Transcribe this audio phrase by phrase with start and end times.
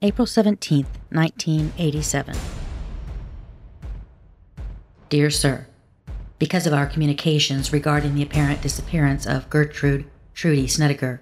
[0.00, 2.36] April 17, 1987.
[5.08, 5.66] Dear Sir,
[6.38, 11.20] Because of our communications regarding the apparent disappearance of Gertrude Trudy Snedeker,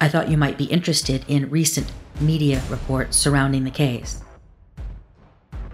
[0.00, 4.20] I thought you might be interested in recent media reports surrounding the case.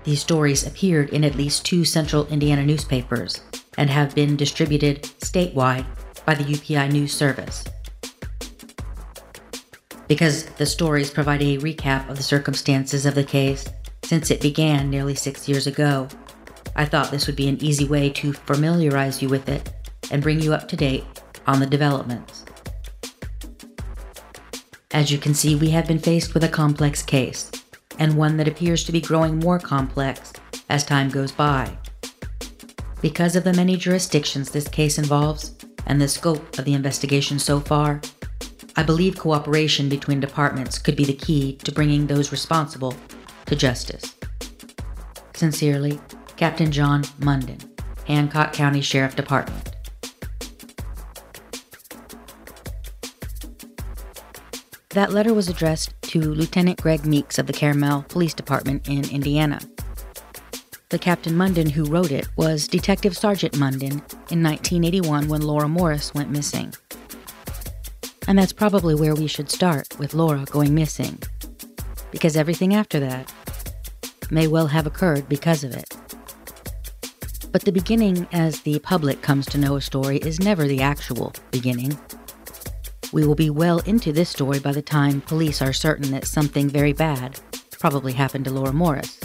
[0.02, 3.40] These stories appeared in at least two central Indiana newspapers
[3.79, 5.86] and have been distributed statewide
[6.27, 7.64] by the UPI News Service.
[10.08, 13.68] Because the stories provide a recap of the circumstances of the case
[14.04, 16.08] since it began nearly six years ago,
[16.77, 19.72] I thought this would be an easy way to familiarize you with it
[20.10, 21.04] and bring you up to date
[21.46, 22.44] on the developments.
[24.90, 27.50] As you can see, we have been faced with a complex case,
[27.98, 30.32] and one that appears to be growing more complex
[30.68, 31.77] as time goes by.
[33.00, 35.55] Because of the many jurisdictions this case involves
[35.86, 38.00] and the scope of the investigation so far,
[38.77, 42.94] I believe cooperation between departments could be the key to bringing those responsible
[43.47, 44.14] to justice.
[45.34, 46.00] Sincerely,
[46.36, 47.58] Captain John Munden,
[48.06, 49.70] Hancock County Sheriff Department.
[54.91, 59.61] That letter was addressed to Lieutenant Greg Meeks of the Carmel Police Department in Indiana.
[60.91, 63.92] The Captain Munden who wrote it was Detective Sergeant Munden
[64.30, 66.72] in 1981 when Lora Morris went missing.
[68.27, 71.19] And that's probably where we should start with Lora going missing,
[72.11, 73.33] because everything after that
[74.30, 75.94] may well have occurred because of it.
[77.52, 81.33] But the beginning, as the public comes to know a story, is never the actual
[81.50, 81.97] beginning.
[83.12, 86.69] We will be well into this story by the time police are certain that something
[86.69, 87.39] very bad
[87.78, 89.20] probably happened to Lora Morris.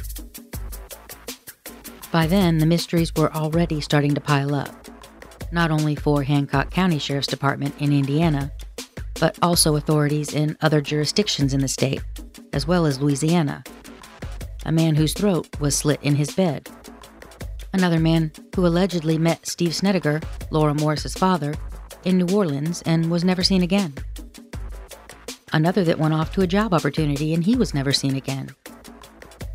[2.12, 4.88] By then, the mysteries were already starting to pile up,
[5.52, 8.52] not only for Hancock County Sheriff's Department in Indiana,
[9.20, 12.02] but also authorities in other jurisdictions in the state,
[12.54, 13.64] as well as Louisiana.
[14.66, 16.70] A man whose throat was slit in his bed
[17.74, 20.20] another man who allegedly met Steve Snedeker,
[20.52, 21.54] Lora Morris's father,
[22.04, 23.94] in New Orleans and was never seen again.
[25.52, 28.50] Another that went off to a job opportunity and he was never seen again.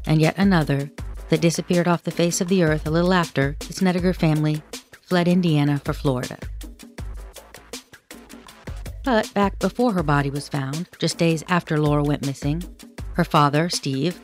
[0.07, 0.91] And yet another
[1.29, 4.63] that disappeared off the face of the earth a little after the Snedeker family
[5.03, 6.39] fled Indiana for Florida.
[9.05, 12.63] But back before her body was found, just days after Lora went missing,
[13.13, 14.19] her father, Steve,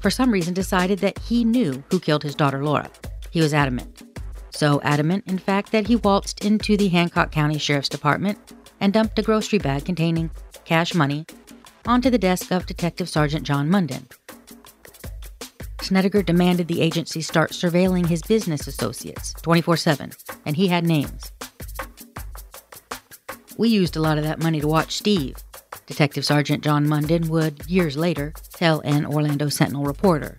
[0.00, 2.88] for some reason decided that he knew who killed his daughter Lora.
[3.30, 4.02] He was adamant.
[4.50, 8.38] So adamant, in fact, that he waltzed into the Hancock County Sheriff's Department
[8.80, 10.30] and dumped a grocery bag containing
[10.64, 11.26] cash money
[11.84, 14.06] onto the desk of Detective Sergeant John Munden.
[15.80, 20.12] Snedeker demanded the agency start surveilling his business associates 24 7,
[20.46, 21.32] and he had names.
[23.56, 25.36] We used a lot of that money to watch Steve,
[25.86, 30.38] Detective Sergeant John Munden would, years later, tell an Orlando Sentinel reporter.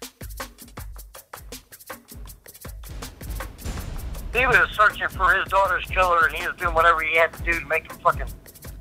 [4.33, 7.43] he was searching for his daughter's killer, and he was doing whatever he had to
[7.43, 8.27] do to make him fucking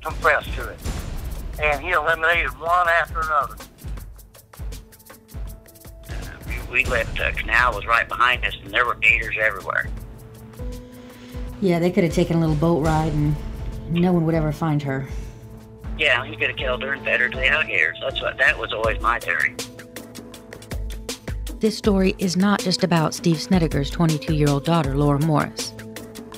[0.03, 0.79] confess to it.
[1.61, 3.55] And he eliminated one after another.
[6.71, 9.87] we left uh, canal was right behind us, and there were gators everywhere.
[11.61, 13.35] Yeah, they could have taken a little boat ride, and
[13.89, 15.07] no one would ever find her.
[15.97, 17.97] Yeah, he could have killed her and fed her to the alligators.
[18.01, 19.55] That's what that was always my theory.
[21.59, 25.73] This story is not just about Steve Snedeker's 22 year old daughter, Lora Morris,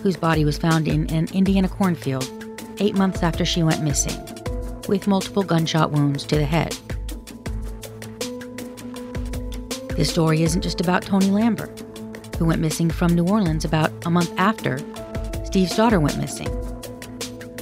[0.04, 2.30] whose body was found in an Indiana cornfield
[2.80, 4.20] eight months after she went missing,
[4.88, 6.78] with multiple gunshot wounds to the head.
[9.96, 11.72] This story isn't just about Tony Lambert,
[12.38, 14.78] who went missing from New Orleans about a month after
[15.46, 16.50] Steve's daughter went missing.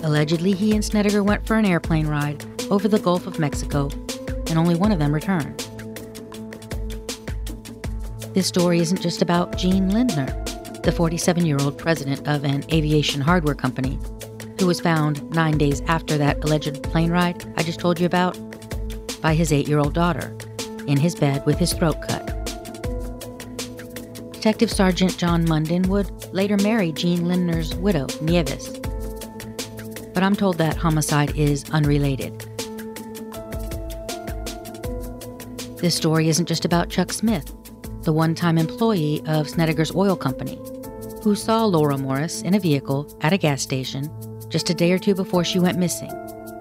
[0.04, 3.90] Allegedly, he and Snedeker went for an airplane ride over the Gulf of Mexico,
[4.48, 5.60] and only one of them returned.
[8.34, 10.26] This story isn't just about Gene Lindner,
[10.84, 13.98] the 47 year old president of an aviation hardware company,
[14.60, 18.38] who was found nine days after that alleged plane ride I just told you about
[19.22, 20.36] by his eight year old daughter
[20.86, 22.28] in his bed with his throat cut.
[24.34, 28.70] Detective Sergeant John Munden would later marry Gene Lindner's widow, Nieves.
[30.14, 32.40] But I'm told that homicide is unrelated.
[35.78, 37.54] This story isn't just about Chuck Smith,
[38.04, 40.60] the one time employee of Snedeker's oil company,
[41.24, 44.10] who saw Lora Morris in a vehicle at a gas station
[44.50, 46.12] just a day or two before she went missing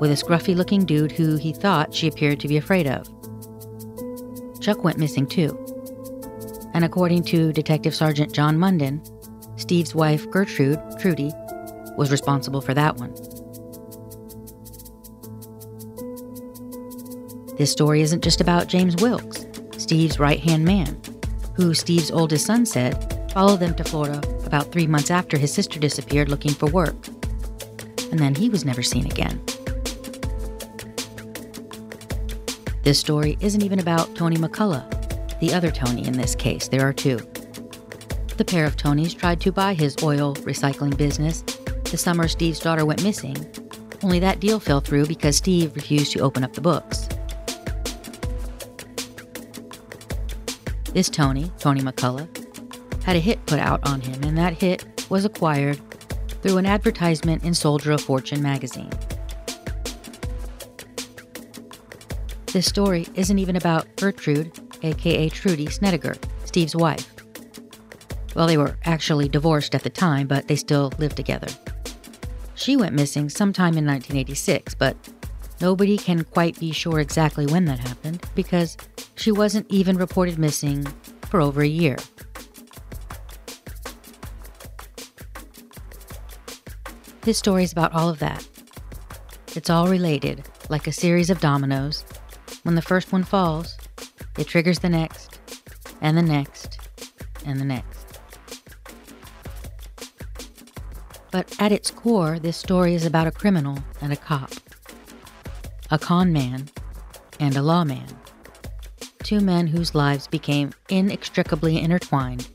[0.00, 3.06] with a scruffy looking dude who he thought she appeared to be afraid of.
[4.60, 5.56] Chuck went missing too.
[6.74, 9.00] And according to Detective Sergeant John Munden,
[9.56, 11.30] Steve's wife, Gertrude, Trudy,
[11.96, 13.14] was responsible for that one.
[17.62, 19.46] This story isn't just about James Wilkes,
[19.78, 21.00] Steve's right hand man,
[21.54, 25.78] who Steve's oldest son said followed them to Florida about three months after his sister
[25.78, 26.96] disappeared looking for work.
[28.10, 29.40] And then he was never seen again.
[32.82, 36.66] This story isn't even about Tony McCullough, the other Tony in this case.
[36.66, 37.18] There are two.
[38.38, 41.42] The pair of Tonys tried to buy his oil recycling business
[41.92, 43.36] the summer Steve's daughter went missing,
[44.02, 47.08] only that deal fell through because Steve refused to open up the books.
[50.92, 52.28] This Tony, Tony McCullough,
[53.02, 55.80] had a hit put out on him, and that hit was acquired
[56.42, 58.90] through an advertisement in Soldier of Fortune magazine.
[62.52, 64.52] This story isn't even about Gertrude,
[64.82, 67.10] aka Trudy Snedeker, Steve's wife.
[68.34, 71.48] Well, they were actually divorced at the time, but they still lived together.
[72.54, 74.96] She went missing sometime in 1986, but
[75.62, 78.76] nobody can quite be sure exactly when that happened because
[79.14, 80.84] she wasn't even reported missing
[81.30, 81.96] for over a year.
[87.22, 88.46] This story is about all of that.
[89.54, 92.04] It's all related, like a series of dominoes,
[92.64, 93.78] when the first one falls,
[94.36, 95.38] it triggers the next,
[96.00, 96.80] and the next,
[97.46, 98.18] and the next.
[101.30, 104.50] But at its core, this story is about a criminal and a cop,
[105.92, 106.66] a con man
[107.38, 108.06] and a lawman.
[109.22, 112.48] Two men whose lives became inextricably intertwined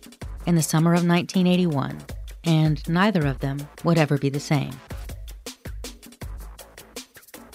[0.47, 1.99] in the summer of 1981,
[2.45, 4.71] and neither of them would ever be the same.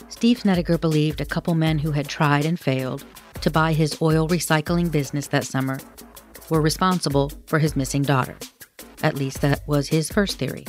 [0.08, 3.04] Steve Snedeker believed a couple men who had tried and failed
[3.40, 5.80] to buy his oil recycling business that summer
[6.48, 8.36] were responsible for his missing daughter.
[9.02, 10.64] At least that was his first theory.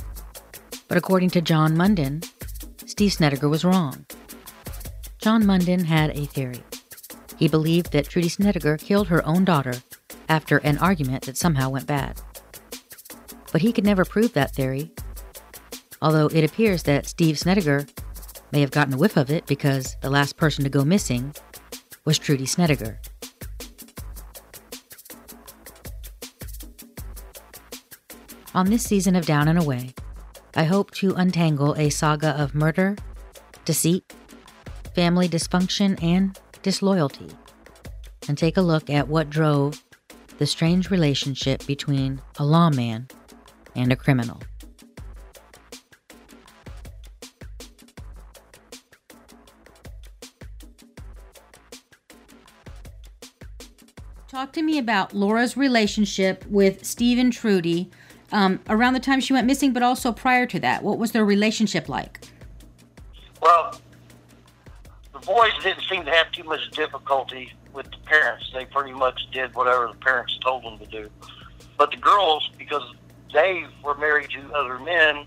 [0.88, 2.24] But according to John Munden,
[2.88, 4.07] Steve Snedeker was wrong.
[5.23, 6.61] John Munden had a theory.
[7.39, 9.75] He believed that Trudy Snedeker killed her own daughter
[10.27, 12.19] after an argument that somehow went bad.
[13.53, 14.91] But he could never prove that theory,
[16.01, 17.85] although it appears that Steve Snedeker
[18.51, 21.33] may have gotten a whiff of it because the last person to go missing
[22.03, 22.99] was Trudy Snedeker.
[28.53, 29.93] On this season of Down and Away,
[30.53, 32.97] I hope to untangle a saga of murder,
[33.63, 34.03] deceit,
[34.93, 37.29] family dysfunction, and disloyalty,
[38.27, 39.83] and take a look at what drove
[40.37, 43.07] the strange relationship between a lawman
[43.75, 44.41] and a criminal.
[54.27, 57.91] Talk to me about Lora's relationship with Stephen Trudy
[58.31, 60.81] um, around the time she went missing, but also prior to that.
[60.83, 62.19] What was their relationship like?
[63.43, 63.82] Well, the
[65.25, 68.51] boys didn't seem to have too much difficulty with the parents.
[68.53, 71.09] They pretty much did whatever the parents told them to do.
[71.77, 72.83] But the girls, because
[73.33, 75.25] they were married to other men,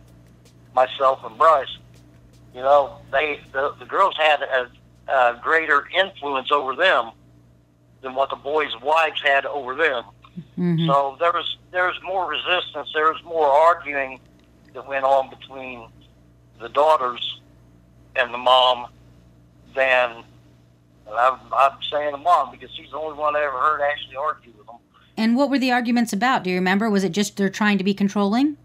[0.74, 1.76] myself and Bryce,
[2.54, 4.70] you know, they the, the girls had a,
[5.12, 7.10] a greater influence over them
[8.00, 10.04] than what the boys' wives had over them.
[10.58, 10.86] Mm-hmm.
[10.86, 12.90] So there was there was more resistance.
[12.94, 14.20] There was more arguing
[14.72, 15.88] that went on between
[16.60, 17.40] the daughters
[18.14, 18.86] and the mom
[19.76, 20.24] than
[21.14, 24.52] I'm, I'm saying the mom because she's the only one I ever heard actually argue
[24.56, 24.76] with them.
[25.16, 26.42] And what were the arguments about?
[26.44, 26.90] Do you remember?
[26.90, 28.56] Was it just they're trying to be controlling?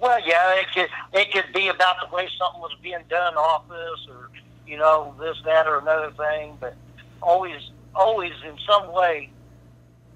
[0.00, 3.38] Well, yeah, it could it could be about the way something was being done in
[3.38, 4.30] office, or
[4.66, 6.56] you know this, that, or another thing.
[6.60, 6.74] But
[7.20, 9.30] always, always in some way,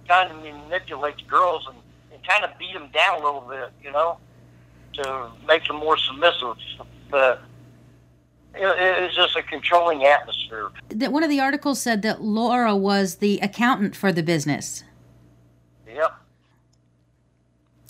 [0.08, 1.76] kind of manipulate the girls and,
[2.12, 4.18] and kind of beat them down a little bit, you know,
[4.94, 6.56] to make them more submissive.
[7.10, 7.42] But
[8.56, 10.70] it, it's just a controlling atmosphere.
[10.88, 14.84] That one of the articles said that Lora was the accountant for the business.
[15.86, 16.14] Yep.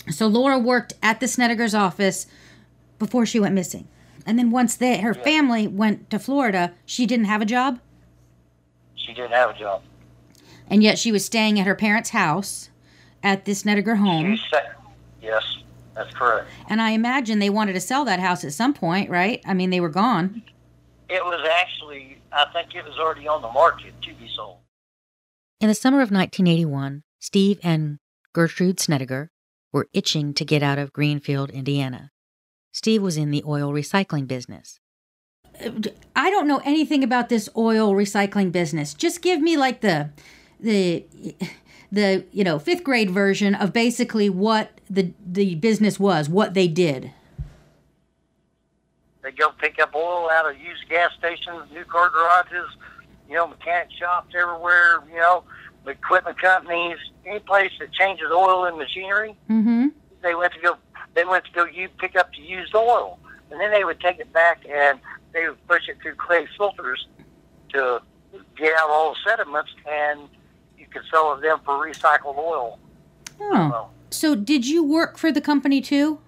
[0.09, 2.27] So Lora worked at the Snedeker's office
[2.99, 3.87] before she went missing.
[4.25, 5.23] And then once they, her yep.
[5.23, 7.79] family went to Florida, she didn't have a job?
[8.95, 9.83] She didn't have a job.
[10.69, 12.69] And yet she was staying at her parents' house
[13.23, 14.37] at the Snedeker home.
[15.21, 15.57] yes,
[15.95, 16.49] that's correct.
[16.67, 19.41] And I imagine they wanted to sell that house at some point, right?
[19.45, 20.43] I mean, they were gone.
[21.09, 24.57] It was actually, I think it was already on the market to be sold.
[25.59, 27.99] In the summer of 1981, Steve and
[28.33, 29.31] Gertrude Snedeker
[29.71, 32.11] were itching to get out of Greenfield, Indiana.
[32.71, 34.79] Steve was in the oil recycling business.
[35.63, 35.71] Uh,
[36.15, 38.93] I don't know anything about this oil recycling business.
[38.93, 40.11] Just give me like the
[40.59, 41.05] the
[41.91, 46.67] the you know fifth grade version of basically what the the business was, what they
[46.67, 47.11] did.
[49.27, 52.69] They go pick up oil out of used gas stations, new car garages,
[53.27, 55.43] you know, mechanic shops everywhere, you know,
[55.85, 59.35] equipment companies, any place that changes oil and machinery.
[59.49, 59.87] Mm-hmm.
[60.21, 60.77] They went to go.
[61.13, 63.19] They went to go you pick up the used oil,
[63.51, 64.97] and then they would take it back and
[65.33, 67.05] they would push it through clay filters
[67.73, 68.01] to
[68.55, 70.21] get out all the sediments, and
[70.79, 72.79] you could sell them for recycled oil.
[73.41, 73.89] Oh.
[74.09, 76.19] So did you work for the company too?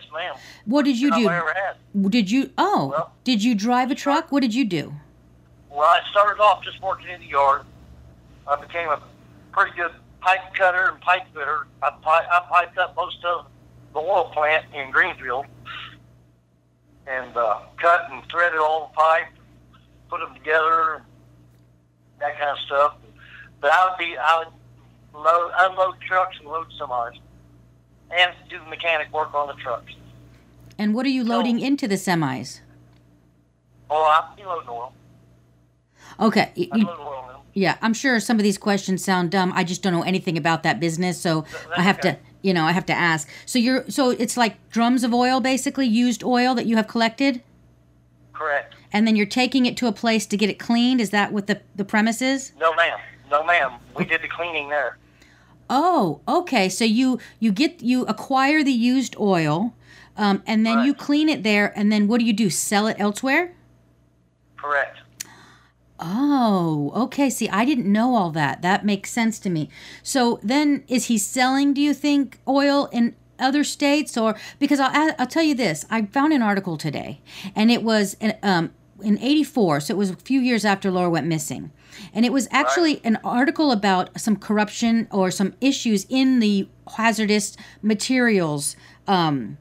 [0.00, 0.34] Yes, ma'am.
[0.66, 1.22] What did you do?
[1.24, 2.10] all I ever had.
[2.10, 2.50] Did you?
[2.58, 4.30] Oh, Well- did you drive a truck?
[4.30, 4.94] What did you do?
[5.70, 7.62] Well, I started off just working in the yard.
[8.46, 9.00] I became a
[9.52, 11.66] pretty good pipe cutter and pipe fitter.
[11.82, 13.46] I, pi- I piped up most of
[13.92, 15.46] the oil plant in Greenfield
[17.06, 19.26] and uh, cut and threaded all the pipe,
[20.10, 21.02] put them together,
[22.20, 22.94] that kind of stuff.
[23.60, 27.18] But I would be, I would load, unload trucks and load semis,
[28.10, 29.92] and do mechanic work on the trucks.
[30.78, 32.60] And what are you loading into the semis?
[33.90, 34.92] Oh, I be loading oil.
[36.20, 36.52] Okay.
[36.56, 37.22] y- I you- load oil
[37.54, 39.50] yeah, I'm sure some of these questions sound dumb.
[39.56, 42.72] I just don't know anything about that business, so I have to, you know, I
[42.72, 43.26] have to ask.
[43.46, 47.40] So you're, so it's like drums of oil, basically used oil that you have collected,
[48.34, 48.74] Correct.
[48.92, 51.00] and then you're taking it to a place to get it cleaned.
[51.00, 52.52] Is that what the the premise is?
[52.60, 52.98] No, ma'am.
[53.30, 53.72] No, ma'am.
[53.96, 54.98] We did the cleaning there.
[55.68, 56.68] Oh, okay.
[56.68, 59.74] So you you get you acquire the used oil,
[60.16, 62.50] um, and then you clean it there, and then what do you do?
[62.50, 63.52] Sell it elsewhere?
[64.56, 64.98] Correct.
[65.98, 67.30] Oh, okay.
[67.30, 68.62] See, I didn't know all that.
[68.62, 69.68] That makes sense to me.
[70.02, 71.72] So then, is he selling?
[71.72, 75.84] Do you think oil in other states, or because I'll I'll tell you this.
[75.90, 77.20] I found an article today,
[77.54, 81.10] and it was in, um in '84, so it was a few years after Lora
[81.10, 81.70] went missing,
[82.12, 87.56] and it was actually an article about some corruption or some issues in the hazardous
[87.82, 88.76] materials.
[89.06, 89.58] Um,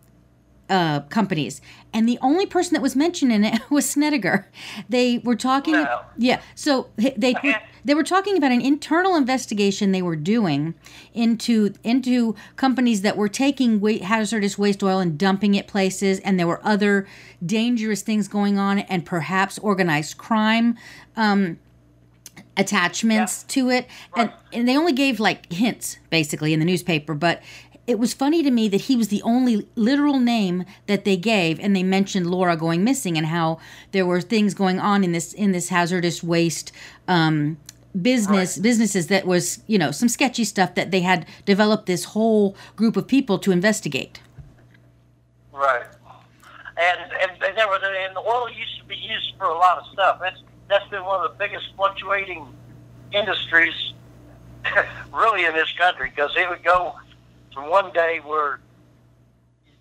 [0.68, 1.62] uh, companies,
[1.94, 4.48] and the only person that was mentioned in it was Snedeker.
[4.90, 6.02] They were talking, No.
[6.18, 6.42] yeah.
[6.56, 7.36] So they
[7.84, 10.74] they were talking about an internal investigation they were doing
[11.14, 16.48] into into companies that were taking hazardous waste oil and dumping it places, and there
[16.48, 17.08] were other
[17.46, 20.78] dangerous things going on, and perhaps organized crime.
[21.16, 21.60] Um,
[22.58, 23.88] attachments to it.
[24.16, 27.14] And, and they only gave like hints basically in the newspaper.
[27.14, 27.42] But
[27.88, 31.60] it was funny to me that he was the only literal name that they gave
[31.60, 33.60] and they mentioned Lora going missing and how
[33.92, 36.72] there were things going on in this in this hazardous waste
[37.08, 37.58] um,
[38.02, 42.56] business businesses that was you know some sketchy stuff that they had developed this whole
[42.76, 44.20] group of people to investigate.
[45.54, 45.86] Right.
[46.78, 49.86] And and, and there was and oil used to be used for a lot of
[49.94, 50.20] stuff.
[50.20, 52.46] That's that's been one of the biggest fluctuating
[53.12, 53.94] industries,
[55.14, 56.96] really, in this country because it would go
[57.54, 58.60] from one day where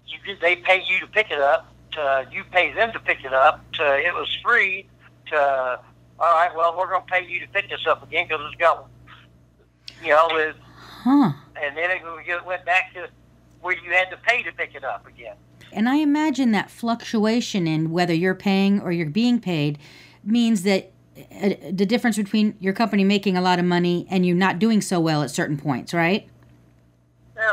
[0.06, 3.32] you they pay you to pick it up to you pay them to pick it
[3.32, 4.86] up to it was free
[5.26, 5.80] to
[6.20, 6.54] all right.
[6.54, 8.86] Well, we're going to pay you to pick this up again because it's got
[10.02, 10.54] you know it,
[11.02, 13.08] huh and then it went back to
[13.60, 15.36] where you had to pay to pick it up again.
[15.72, 19.78] And I imagine that fluctuation in whether you're paying or you're being paid
[20.26, 24.34] means that uh, the difference between your company making a lot of money and you
[24.34, 26.28] not doing so well at certain points, right?
[27.36, 27.52] Yeah,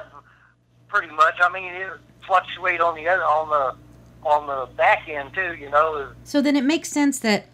[0.87, 1.35] pretty much.
[1.41, 1.91] I mean, it
[2.25, 5.55] fluctuate on the other on the on the back end too.
[5.55, 7.47] You know, So then it makes sense that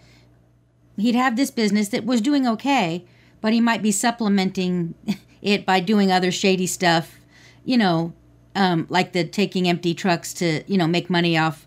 [0.98, 3.06] he'd have this business that was doing okay,
[3.42, 4.96] but he might be supplementing
[5.42, 7.16] it by doing other shady stuff,
[7.64, 8.14] you know,
[8.56, 11.67] um, like the taking empty trucks to, you know, make money off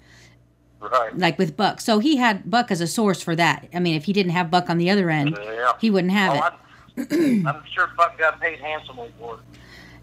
[0.80, 1.16] right?
[1.16, 1.80] like with Buck.
[1.80, 3.68] So he had Buck as a source for that.
[3.74, 5.72] I mean, if he didn't have Buck on the other end, Yeah.
[5.80, 7.12] he wouldn't have oh, it.
[7.12, 9.40] Oh, I'm, I'm sure Buck got paid handsomely for it.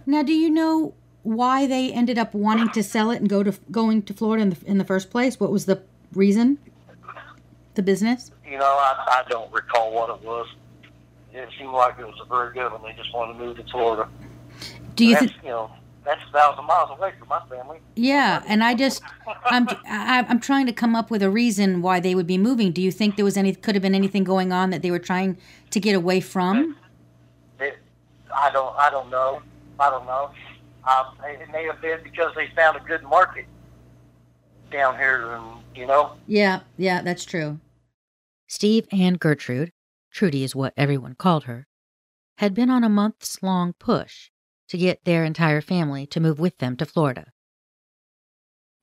[0.05, 0.93] Now, do you know
[1.23, 4.49] why they ended up wanting to sell it and go to going to Florida in
[4.51, 5.39] the in the first place?
[5.39, 5.81] What was the
[6.13, 6.57] reason?
[7.75, 8.31] The business?
[8.49, 10.47] You know, I, I don't recall what it was.
[11.33, 12.81] It seemed like it was a very good one.
[12.81, 14.09] They just wanted to move to Florida.
[14.95, 15.33] Do you think?
[15.43, 15.71] you know
[16.07, 17.79] that's a thousand miles away from my family.
[17.95, 19.01] Yeah, and I just
[19.45, 22.71] I'm I, I'm trying to come up with a reason why they would be moving.
[22.71, 24.99] Do you think there was any could have been anything going on that they were
[24.99, 25.37] trying
[25.69, 26.77] to get away from?
[27.59, 27.77] It,
[28.33, 29.41] I don't I don't know.
[29.79, 30.31] I don't know.
[30.85, 33.45] Um, it may have been because they found a good market
[34.71, 35.45] down here, and
[35.75, 36.13] you know.
[36.25, 37.59] Yeah, yeah, that's true.
[38.47, 39.73] Steve and Gertrude,
[40.09, 41.67] Trudy is what everyone called her,
[42.37, 44.29] had been on a months long push
[44.69, 47.31] to get their entire family to move with them to Florida.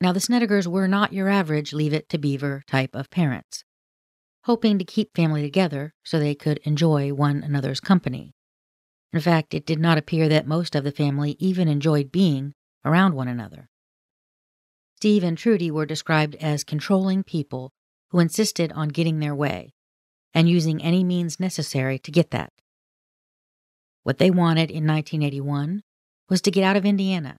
[0.00, 3.64] Now, the Snedekers were not your average leave it to beaver type of parents,
[4.44, 8.34] hoping to keep family together so they could enjoy one another's company.
[9.12, 12.52] In fact, it did not appear that most of the family even enjoyed being
[12.84, 13.68] around one another.
[14.96, 17.72] Steve and Trudy were described as controlling people
[18.08, 19.72] who insisted on getting their way,
[20.32, 22.52] and using any means necessary to get that.
[24.04, 25.82] What they wanted in 1981
[26.28, 27.38] was to get out of Indiana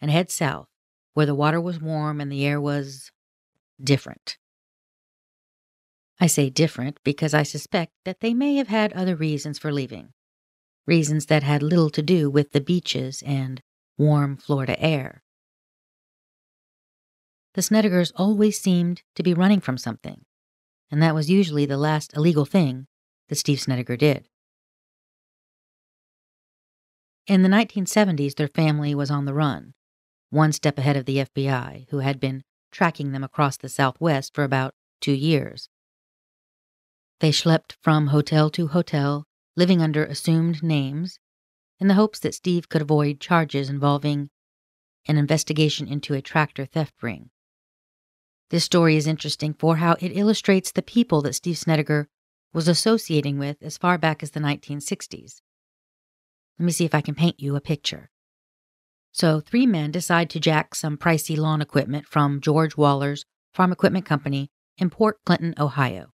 [0.00, 0.68] and head south,
[1.12, 3.10] where the water was warm and the air was
[3.82, 4.38] different.
[6.20, 10.10] I say different because I suspect that they may have had other reasons for leaving,
[10.86, 13.60] reasons that had little to do with the beaches and
[13.98, 15.24] warm Florida air.
[17.54, 20.24] The Snedekers always seemed to be running from something,
[20.92, 22.86] and that was usually the last illegal thing
[23.28, 24.28] that Steve Snedeker did.
[27.26, 29.72] In the 1970s, their family was on the run,
[30.28, 34.44] one step ahead of the FBI, who had been tracking them across the Southwest for
[34.44, 35.70] about two years.
[37.20, 39.24] They schlepped from hotel to hotel,
[39.56, 41.18] living under assumed names,
[41.80, 44.28] in the hopes that Steve could avoid charges involving
[45.06, 47.30] an investigation into a tractor theft ring.
[48.50, 52.08] This story is interesting for how it illustrates the people that Steve Snedeker
[52.52, 55.40] was associating with as far back as the 1960s.
[56.58, 58.10] Let me see if I can paint you a picture.
[59.12, 64.04] So, three men decide to jack some pricey lawn equipment from George Waller's Farm Equipment
[64.04, 66.10] Company in Port Clinton, Ohio.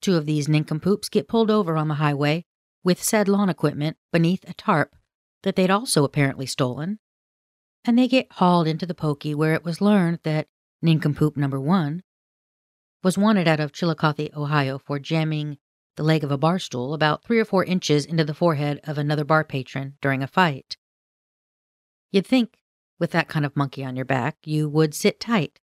[0.00, 2.44] Two of these nincompoops get pulled over on the highway
[2.84, 4.94] with said lawn equipment beneath a tarp
[5.42, 6.98] that they'd also apparently stolen,
[7.84, 10.48] and they get hauled into the pokey where it was learned that
[10.82, 12.02] nincompoop number one
[13.02, 15.58] was wanted out of Chillicothe, Ohio for jamming
[15.98, 18.96] the leg of a bar stool about three or four inches into the forehead of
[18.96, 20.78] another bar patron during a fight.
[22.10, 22.56] You'd think,
[22.98, 25.60] with that kind of monkey on your back, you would sit tight.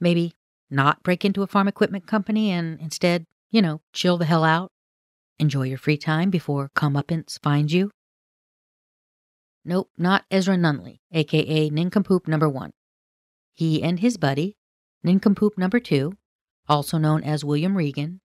[0.00, 0.34] Maybe
[0.70, 4.72] not break into a farm equipment company and instead you know, chill the hell out,
[5.38, 7.90] enjoy your free time before comeuppance finds you.
[9.64, 12.72] Nope, not Ezra Nunley, aka Nincompoop number one.
[13.52, 14.56] He and his buddy,
[15.04, 16.14] Nincompoop number two,
[16.66, 18.21] also known as William Regan,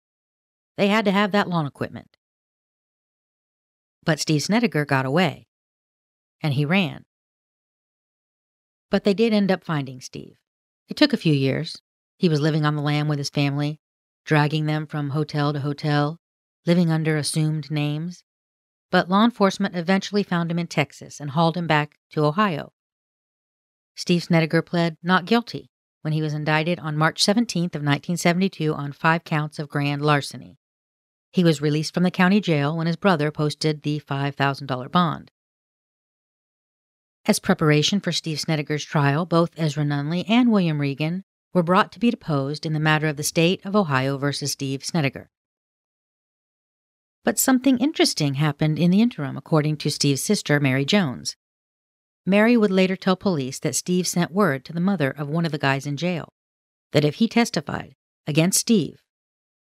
[0.78, 2.18] they had to have that lawn equipment.
[4.04, 5.48] But Steve Snedeker got away,
[6.42, 7.04] and he ran.
[8.90, 10.38] But they did end up finding Steve.
[10.88, 11.82] It took a few years.
[12.18, 13.80] He was living on the lam with his family,
[14.24, 16.20] dragging them from hotel to hotel,
[16.66, 18.24] living under assumed names.
[18.90, 22.72] But law enforcement eventually found him in Texas and hauled him back to Ohio.
[23.96, 25.70] Steve Snedeker pled not guilty
[26.02, 30.58] when he was indicted on March 17th of 1972 on five counts of grand larceny.
[31.32, 35.32] He was released from the county jail when his brother posted the $5,000 bond.
[37.26, 42.00] As preparation for Steve Snedeker's trial, both Ezra Nunley and William Regan were brought to
[42.00, 45.30] be deposed in the matter of the state of Ohio versus Steve Snedeker.
[47.26, 51.36] But something interesting happened in the interim, according to Steve's sister, Mary Jones.
[52.26, 55.52] Mary would later tell police that Steve sent word to the mother of one of
[55.52, 56.34] the guys in jail
[56.94, 59.02] that if he testified against Steve,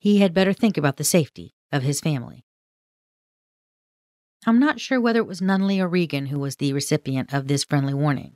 [0.02, 2.44] he had better think about the safety of his family.
[4.48, 7.64] I'm not sure whether it was Nunley or Regan who was the recipient of this
[7.64, 8.36] friendly warning.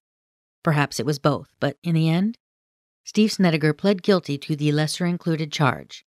[0.64, 2.38] Perhaps it was both, but in the end,
[3.04, 6.06] Steve Snedeker pled guilty to the lesser included charge,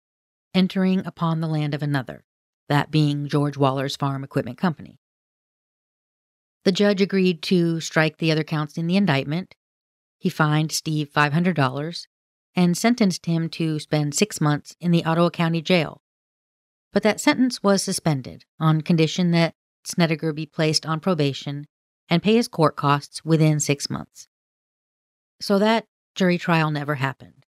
[0.55, 2.25] entering upon the land of another,
[2.69, 5.01] that being George Waller's Farm Equipment Company.
[6.65, 9.57] The judge agreed to strike the other counts in the indictment.
[10.19, 12.07] He fined Steve $500
[12.59, 16.03] and sentenced him to spend six months in the Ottawa County Jail.
[16.93, 21.69] But that sentence was suspended on condition that Snedeker be placed on probation
[22.09, 24.27] and pay his court costs within six months.
[25.41, 25.85] So that
[26.17, 27.47] jury trial never happened.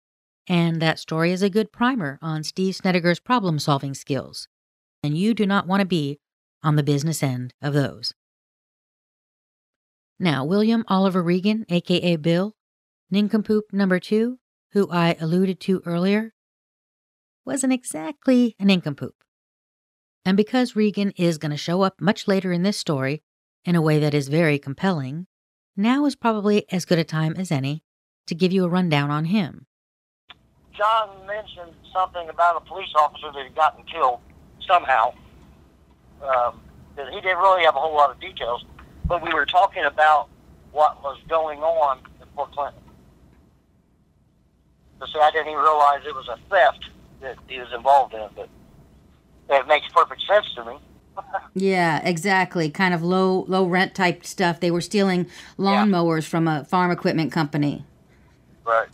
[0.47, 4.47] And that story is a good primer on Steve Snedeker's problem solving skills.
[5.03, 6.19] And you do not want to be
[6.63, 8.13] on the business end of those.
[10.21, 12.55] Now, William Oliver Regan, aka Bill,
[13.11, 14.39] nincompoop number two,
[14.73, 16.33] who I alluded to earlier,
[17.45, 19.15] wasn't exactly a nincompoop.
[20.25, 23.23] And because Regan is going to show up much later in this story
[23.65, 25.27] in a way that is very compelling,
[25.77, 27.83] now is probably as good a time as any
[28.27, 29.67] to give you a rundown on him.
[30.77, 34.21] John mentioned something about a police officer that had gotten killed
[34.67, 35.15] somehow.
[36.23, 36.61] Um,
[36.97, 38.65] he didn't really have a whole lot of details,
[39.07, 40.29] but we were talking about
[40.73, 42.83] what was going on in Port Clinton.
[45.01, 46.85] So see, I didn't even realize it was a theft
[47.21, 48.49] that he was involved in, but
[49.51, 50.79] it makes perfect sense to me.
[51.55, 52.71] yeah, exactly.
[52.71, 54.61] Kind of low low rent type stuff.
[54.61, 55.27] They were stealing
[55.59, 56.29] lawnmowers yeah.
[56.29, 57.85] from a farm equipment company.
[58.65, 58.89] Right.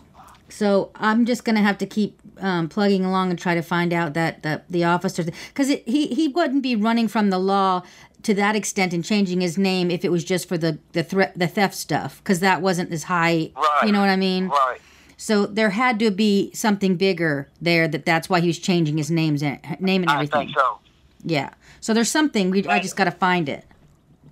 [0.49, 4.15] So I'm just gonna have to keep um, plugging along and try to find out
[4.15, 7.83] that the the officers because he he wouldn't be running from the law
[8.23, 11.33] to that extent and changing his name if it was just for the the threat
[11.37, 13.51] the theft stuff because that wasn't as high.
[13.57, 13.83] Right.
[13.85, 14.49] You know what I mean?
[14.49, 14.81] Right.
[15.25, 19.11] So there had to be something bigger there that that's why he was changing his
[19.11, 20.39] names and name and everything.
[20.39, 20.79] I think so.
[21.23, 21.55] Yeah.
[21.81, 22.51] So there's something.
[22.51, 23.65] We, I just got to find it.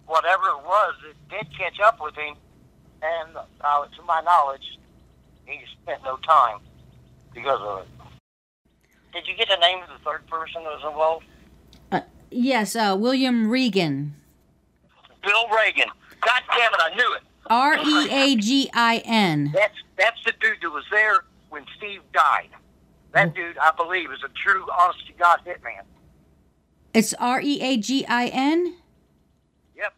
[0.04, 2.34] Whatever it was, it did catch up with him,
[3.00, 3.30] and
[3.62, 4.78] uh, to my knowledge,
[5.46, 6.58] he spent no time
[7.32, 7.88] because of it.
[9.14, 11.24] Did you get the name of the third person that was involved?
[12.30, 14.14] Yes, uh, William Regan.
[15.24, 15.88] Bill Reagan.
[16.20, 17.22] God damn it, I knew it.
[17.46, 19.52] R E A G I N.
[19.54, 22.48] That's that's the dude that was there when Steve died.
[23.12, 23.34] That mm.
[23.34, 25.82] dude, I believe, is a true, honest to God hitman.
[26.94, 28.76] It's R E A G I N.
[29.76, 29.94] Yep,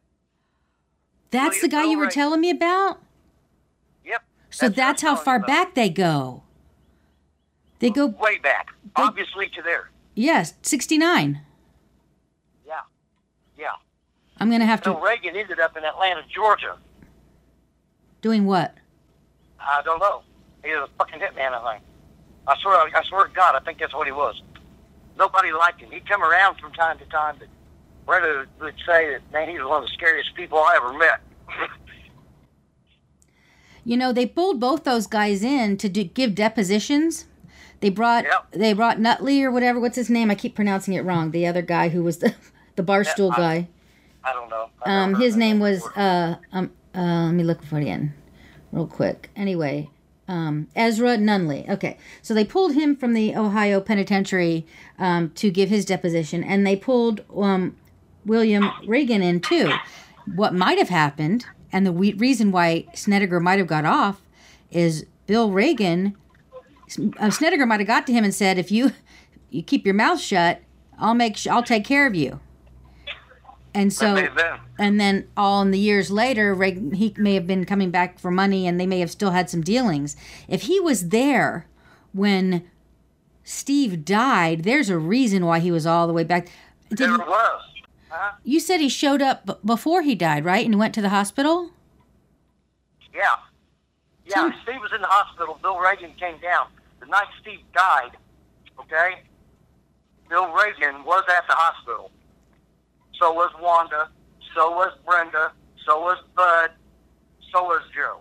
[1.31, 3.01] That's the guy you were telling me about.
[4.05, 4.23] yep.
[4.51, 6.43] So what that's how far back they go.
[7.81, 9.91] They go Way back, obviously to there.
[10.15, 11.41] yes, sixty nine.
[12.67, 12.81] Yeah,
[13.59, 13.73] yeah.
[14.39, 16.79] I'm gonna have Bill to Reagan ended up in Atlanta, Georgia.
[18.23, 18.77] doing what?
[19.67, 20.23] I don't know.
[20.65, 21.85] He was a fucking hitman, I think.
[22.47, 24.41] I swear, I swear to God, I think that's what he was.
[25.19, 25.91] Nobody liked him.
[25.91, 27.49] He'd come around from time to time, but
[28.07, 31.21] Brenda would say that, man, he was one of the scariest people I ever met.
[33.87, 37.27] You know, they pulled both those guys in to do, give depositions.
[37.81, 38.53] They brought Yep.
[38.53, 39.79] they brought Nutley or whatever.
[39.79, 40.31] What's his name?
[40.31, 41.33] I keep pronouncing it wrong.
[41.33, 42.35] The other guy who was the
[42.77, 43.69] the barstool I- guy.
[44.25, 44.71] I don't know.
[44.87, 47.27] Um, his name was uh um uh.
[47.27, 48.15] Let me look for it again,
[48.75, 49.31] real quick.
[49.37, 49.89] Anyway,
[50.27, 51.69] um, Ezra Nunley.
[51.69, 54.67] Okay, so they pulled him from the Ohio Penitentiary
[54.99, 57.77] um, to give his deposition, and they pulled um,
[58.27, 59.73] William Reagan in too.
[60.35, 64.21] What might have happened, and the we- reason why Snedeker might have got off,
[64.71, 66.17] is Bill Reagan.
[67.19, 68.93] Uh, Snedeker might have got to him and said, "If you
[69.51, 70.61] you keep your mouth shut,
[70.99, 72.41] I'll make sh- I'll take care of you."
[73.75, 74.57] And so may have been.
[74.79, 78.67] and then all in the years later, he may have been coming back for money,
[78.69, 80.17] and they may have still had some dealings.
[80.47, 81.67] If he was there
[82.13, 82.69] when
[83.43, 86.47] Steve died, there's a reason why he was all the way back.
[86.91, 87.63] Did There he, was.
[88.09, 88.33] Huh?
[88.45, 90.65] you said he showed up b- before he died, right?
[90.65, 91.71] And he went to the hospital.
[93.13, 93.35] Yeah.
[94.27, 95.59] Yeah, Steve was in the hospital.
[95.61, 96.69] Bill Reagan came down.
[97.01, 98.13] The night Steve died,
[98.81, 99.23] okay,
[100.31, 102.11] Bill Reagan was at the hospital.
[103.19, 104.09] So was Wanda.
[104.55, 105.53] So was Brenda.
[105.87, 106.71] So was Bud.
[107.53, 108.21] So was Joe.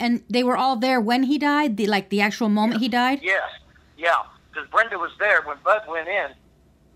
[0.00, 3.20] And they were all there when he died, the like the actual moment he died.
[3.22, 3.48] Yes.
[3.96, 4.22] Yeah.
[4.50, 6.30] Because Brenda was there when Bud went in,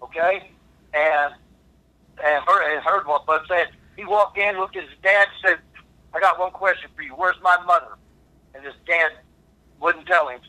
[0.02, 0.50] okay?
[0.92, 1.34] And
[2.22, 3.68] and her and heard what Bud said.
[3.96, 5.58] He walked in, looked at his dad, said,
[6.12, 7.12] I got one question for you.
[7.12, 7.96] Where's my mother?
[8.54, 9.12] And his dad
[9.80, 10.40] wouldn't tell him.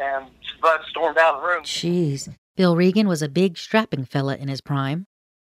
[0.00, 0.26] And
[0.62, 1.64] Bud stormed out of the room.
[1.64, 2.28] Jeez.
[2.60, 5.06] Bill Regan was a big, strapping fella in his prime.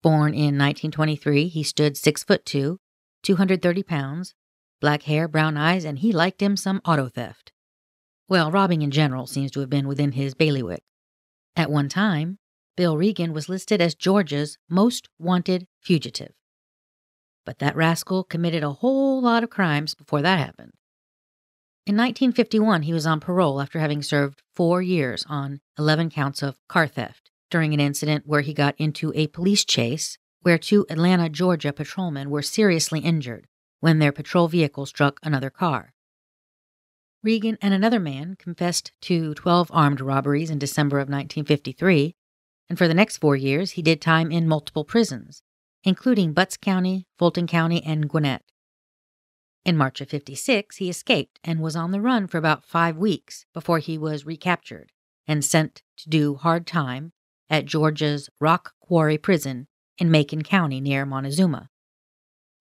[0.02, 2.78] Born in 1923, he stood six foot two,
[3.24, 4.34] 230 pounds,
[4.80, 7.52] black hair, brown eyes, and he liked him some auto theft.
[8.26, 10.82] Well, robbing in general seems to have been within his bailiwick.
[11.54, 12.38] At one time,
[12.74, 16.32] Bill Regan was listed as Georgia's most wanted fugitive.
[17.44, 20.72] But that rascal committed a whole lot of crimes before that happened.
[21.86, 26.56] In 1951, he was on parole after having served four years on 11 counts of
[26.66, 31.28] car theft during an incident where he got into a police chase where two Atlanta,
[31.28, 33.46] Georgia patrolmen were seriously injured
[33.80, 35.92] when their patrol vehicle struck another car.
[37.22, 42.16] Regan and another man confessed to 12 armed robberies in December of 1953,
[42.70, 45.42] and for the next four years he did time in multiple prisons,
[45.82, 48.42] including Butts County, Fulton County, and Gwinnett.
[49.64, 53.46] In March of 56, he escaped and was on the run for about five weeks
[53.54, 54.92] before he was recaptured
[55.26, 57.12] and sent to do hard time
[57.48, 61.70] at Georgia's Rock Quarry Prison in Macon County near Montezuma.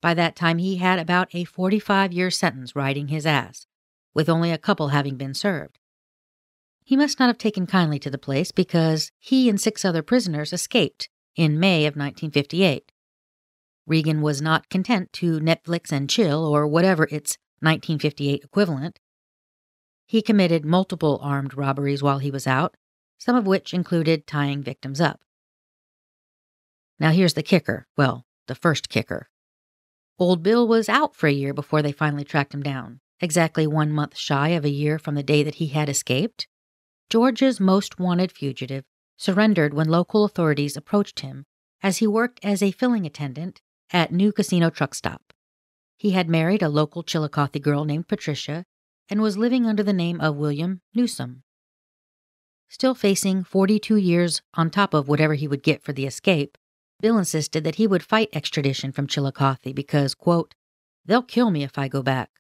[0.02, 3.68] By that time, he had about a 45 year sentence riding his ass,
[4.14, 5.80] with only a couple having been served.
[6.86, 10.54] He must not have taken kindly to the place because he and six other prisoners
[10.54, 12.93] escaped in May of 1958.
[13.86, 19.00] Regan was not content to Netflix and chill or whatever its 1958 equivalent.
[20.06, 22.76] He committed multiple armed robberies while he was out,
[23.18, 25.22] some of which included tying victims up.
[27.00, 29.30] Now here's the kicker well, the first kicker.
[30.18, 33.92] Old Bill was out for a year before they finally tracked him down, exactly one
[33.92, 36.48] month shy of a year from the day that he had escaped.
[37.10, 38.86] Georgia's most wanted fugitive
[39.18, 41.46] surrendered when local authorities approached him
[41.82, 43.62] as he worked as a filling attendant
[43.94, 45.32] at New Casino Truck Stop.
[45.96, 48.66] He had married a local Chillicothe girl named Patricia
[49.10, 51.44] and was living under the name of William Newsom.
[52.68, 56.58] Still facing 42 years on top of whatever he would get for the escape,
[57.00, 60.56] Bill insisted that he would fight extradition from Chillicothe because, quote,
[61.06, 62.32] they'll kill me if I go back.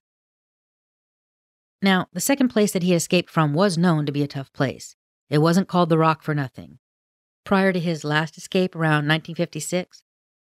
[1.81, 4.95] Now, the second place that he escaped from was known to be a tough place.
[5.29, 6.79] It wasn't called the Rock for nothing.
[7.43, 10.01] Prior to his last escape around 1956,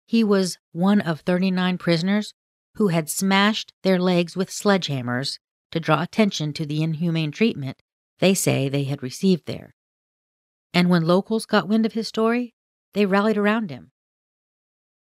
[0.06, 2.34] he was one of 39 prisoners
[2.76, 5.40] who had smashed their legs with sledgehammers
[5.72, 7.78] to draw attention to the inhumane treatment
[8.20, 9.76] they say they had received there.
[10.74, 12.54] And when locals got wind of his story,
[12.94, 13.92] they rallied around him.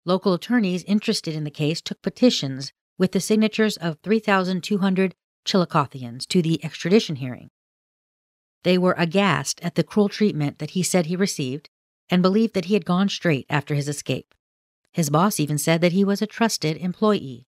[0.05, 6.41] Local attorneys interested in the case took petitions with the signatures of 3,200 Chillicothians to
[6.41, 7.49] the extradition hearing.
[8.63, 11.69] They were aghast at the cruel treatment that he said he received
[12.09, 14.33] and believed that he had gone straight after his escape.
[14.93, 17.45] His boss even said that he was a trusted employee.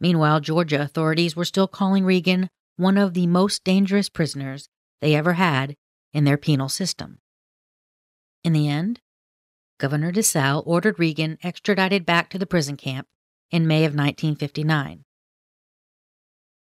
[0.00, 4.68] Meanwhile, Georgia authorities were still calling Regan one of the most dangerous prisoners
[5.00, 5.76] they ever had
[6.12, 7.18] in their penal system.
[8.42, 9.00] In the end,
[9.78, 13.06] Governor DiSalle ordered Regan extradited back to the prison camp
[13.50, 15.04] in May of 1959.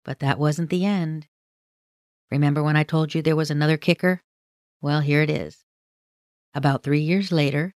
[0.03, 1.27] But that wasn't the end.
[2.29, 4.21] Remember when I told you there was another kicker?
[4.81, 5.63] Well, here it is.
[6.53, 7.73] About three years later,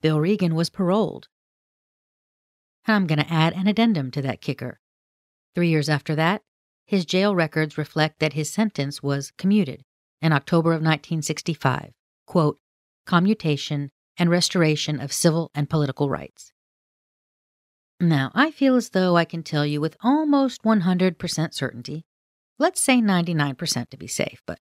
[0.00, 1.28] Bill Regan was paroled.
[2.86, 4.80] I'm going to add an addendum to that kicker.
[5.54, 6.42] Three years after that,
[6.86, 9.84] his jail records reflect that his sentence was commuted
[10.22, 11.92] in October of 1965.
[12.26, 12.58] Quote,
[13.06, 16.52] commutation and restoration of civil and political rights.
[18.00, 22.04] Now, I feel as though I can tell you with almost 100% certainty,
[22.58, 24.58] let's say 99% to be safe, but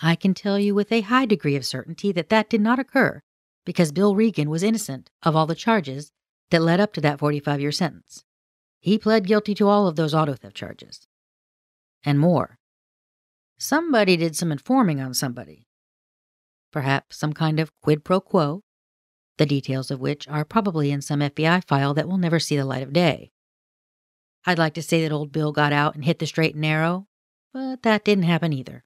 [0.00, 3.20] I can tell you with a high degree of certainty that that did not occur
[3.64, 6.12] because Bill Regan was innocent of all the charges
[6.50, 8.24] that led up to that 45 year sentence.
[8.80, 11.06] He pled guilty to all of those auto theft charges.
[12.04, 12.58] And more.
[13.58, 15.66] Somebody did some informing on somebody.
[16.70, 18.62] Perhaps some kind of quid pro quo,
[19.38, 22.64] the details of which are probably in some FBI file that will never see the
[22.64, 23.30] light of day.
[24.44, 27.06] I'd like to say that old Bill got out and hit the straight and narrow,
[27.52, 28.84] but that didn't happen either.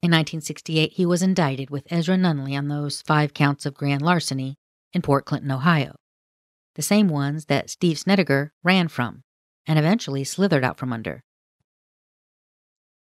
[0.00, 4.56] In 1968, he was indicted with Ezra Nunley on those five counts of grand larceny
[4.92, 5.96] in Port Clinton, Ohio,
[6.76, 9.24] the same ones that Steve Snedeker ran from
[9.66, 11.24] and eventually slithered out from under.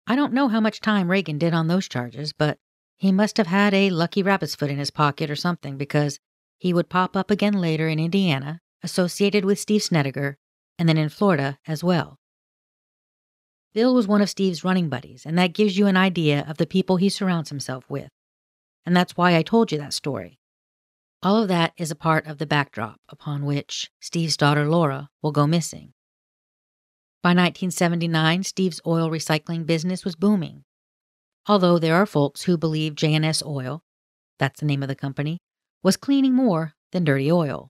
[0.07, 2.57] I don't know how much time Regan did on those charges, but
[2.97, 6.19] he must have had a lucky rabbit's foot in his pocket or something because
[6.57, 10.39] he would pop up again later in Indiana, associated with Steve Snedeker,
[10.79, 12.17] and then in Florida as well.
[13.73, 16.65] Bill was one of Steve's running buddies, and that gives you an idea of the
[16.65, 18.09] people he surrounds himself with.
[18.85, 20.39] And that's why I told you that story.
[21.21, 25.31] All of that is a part of the backdrop upon which Steve's daughter Lora will
[25.31, 25.93] go missing.
[27.23, 30.63] By 1979, Steve's oil recycling business was booming.
[31.47, 33.81] Although there are folks who believe J&S Oil,
[34.37, 35.39] that's the name of the company,
[35.83, 37.69] was cleaning more than dirty oil.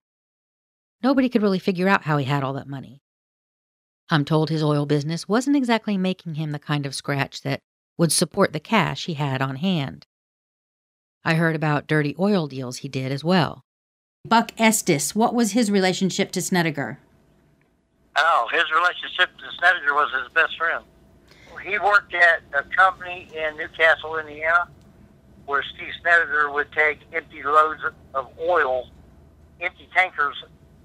[1.02, 3.02] Nobody could really figure out how he had all that money.
[4.10, 7.62] I'm told his oil business wasn't exactly making him the kind of scratch that
[7.98, 10.06] would support the cash he had on hand.
[11.26, 13.66] I heard about dirty oil deals he did as well.
[14.24, 17.00] Buck Estes, what was his relationship to Snedeker?
[18.16, 20.84] Oh, his relationship to Snedeker was his best friend.
[21.66, 24.70] He worked at a company in Newcastle, Indiana,
[25.46, 27.82] where Steve Snedeker would take empty loads
[28.14, 28.90] of oil,
[29.60, 30.36] empty tankers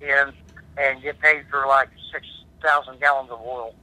[0.00, 0.32] in,
[0.76, 2.26] and get paid for like six
[2.62, 3.74] thousand gallons of oil.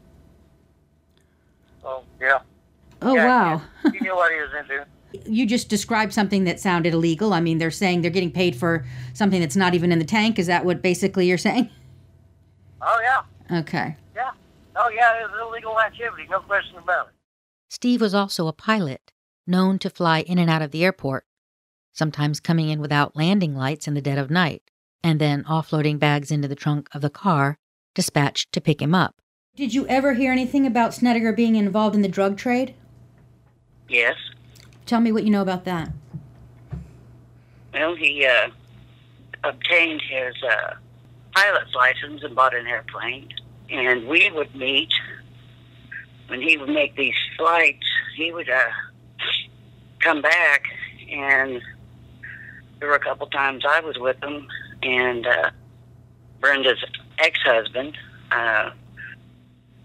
[1.82, 2.40] So yeah.
[3.02, 3.62] Oh yeah, wow!
[3.92, 4.86] He, knew what he was into.
[5.26, 7.34] You just described something that sounded illegal.
[7.34, 10.38] I mean, they're saying they're getting paid for something that's not even in the tank.
[10.38, 11.68] Is that what basically you're saying?
[12.80, 13.60] Oh yeah.
[13.60, 13.96] Okay.
[14.16, 14.32] Yeah.
[14.76, 17.14] Oh yeah, it was illegal activity, no question about it.
[17.70, 19.12] Steve was also a pilot,
[19.46, 21.26] known to fly in and out of the airport,
[21.92, 24.64] sometimes coming in without landing lights in the dead of night,
[25.04, 27.59] and then offloading bags into the trunk of the car
[27.94, 29.16] dispatched to pick him up.
[29.56, 32.76] Did you ever hear anything about Snedeker being involved in the drug trade?
[33.88, 34.16] Yes.
[34.86, 35.92] Tell me what you know about that.
[37.74, 38.50] Well, he uh,
[39.44, 40.76] obtained his uh,
[41.36, 43.30] pilot's license and bought an airplane.
[43.70, 44.92] And we would meet
[46.28, 47.86] when he would make these flights.
[48.16, 48.70] He would uh,
[50.00, 50.64] come back,
[51.12, 51.62] and
[52.80, 54.48] there were a couple times I was with him,
[54.82, 55.52] and uh,
[56.40, 56.84] Brenda's
[57.20, 57.98] ex-husband.
[58.32, 58.72] Uh,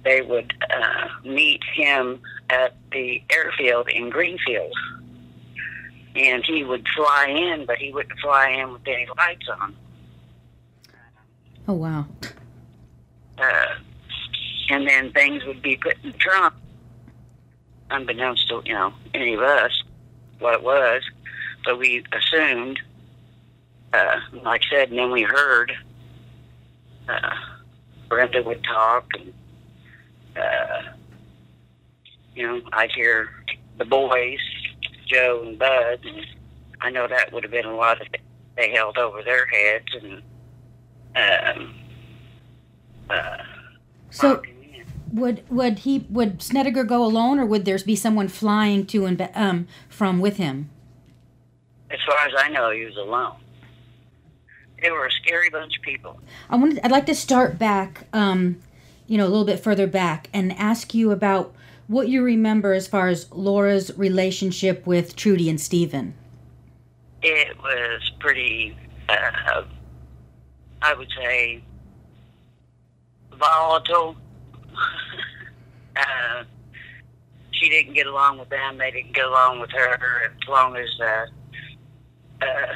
[0.04, 2.20] they would uh, meet him
[2.50, 4.72] at the airfield in Greenfield.
[6.14, 9.74] And he would fly in, but he wouldn't fly in with any lights on.
[11.66, 12.06] Oh, wow.
[13.38, 13.74] Uh,
[14.70, 16.54] and then things would be put in the trunk,
[17.90, 19.82] unbeknownst to, you know, any of us,
[20.38, 21.02] what it was.
[21.64, 22.78] but we assumed,
[23.92, 25.72] uh, like I said, and then we heard
[27.08, 27.30] uh,
[28.08, 29.32] Brenda would talk, and
[30.36, 30.92] uh,
[32.34, 33.30] you know, I'd hear
[33.78, 34.38] the boys,
[35.06, 36.26] Joe and Bud, and
[36.80, 38.08] I know that would have been a lot of
[38.56, 40.22] they held over their heads and
[41.56, 41.74] um,
[43.10, 43.38] uh,
[44.10, 44.42] So
[45.12, 49.30] would would he would Snedeker go alone, or would there be someone flying to and
[49.34, 50.70] um from with him?
[51.94, 53.36] as far as I know, he was alone.
[54.84, 56.20] They were a scary bunch of people.
[56.50, 58.60] I wanted I'd like to start back, um,
[59.06, 61.54] you know, a little bit further back, and ask you about
[61.86, 66.12] what you remember as far as Lora's relationship with Trudy and Stephen.
[67.22, 68.76] It was pretty,
[69.08, 69.62] uh,
[70.82, 71.62] I would say,
[73.32, 74.16] volatile.
[75.96, 76.44] uh,
[77.52, 78.76] she didn't get along with them.
[78.76, 80.24] They didn't get along with her.
[80.26, 81.26] As long as uh,
[82.42, 82.74] uh,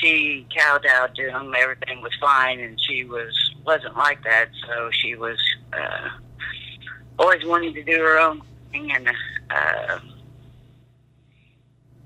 [0.00, 1.54] she kowtowed to him.
[1.56, 3.34] everything was fine, and she was
[3.64, 4.48] wasn't like that.
[4.66, 5.38] So she was
[5.72, 6.08] uh,
[7.18, 9.08] always wanting to do her own thing, and
[9.50, 9.98] uh,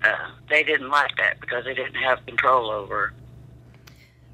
[0.05, 3.09] uh, they didn't like that because they didn't have control over.
[3.09, 3.14] her.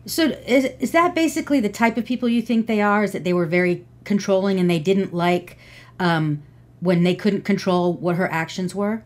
[0.06, 3.04] So is is that basically the type of people you think they are?
[3.04, 5.58] Is that they were very controlling and they didn't like
[5.98, 6.42] um,
[6.80, 9.02] when they couldn't control what her actions were?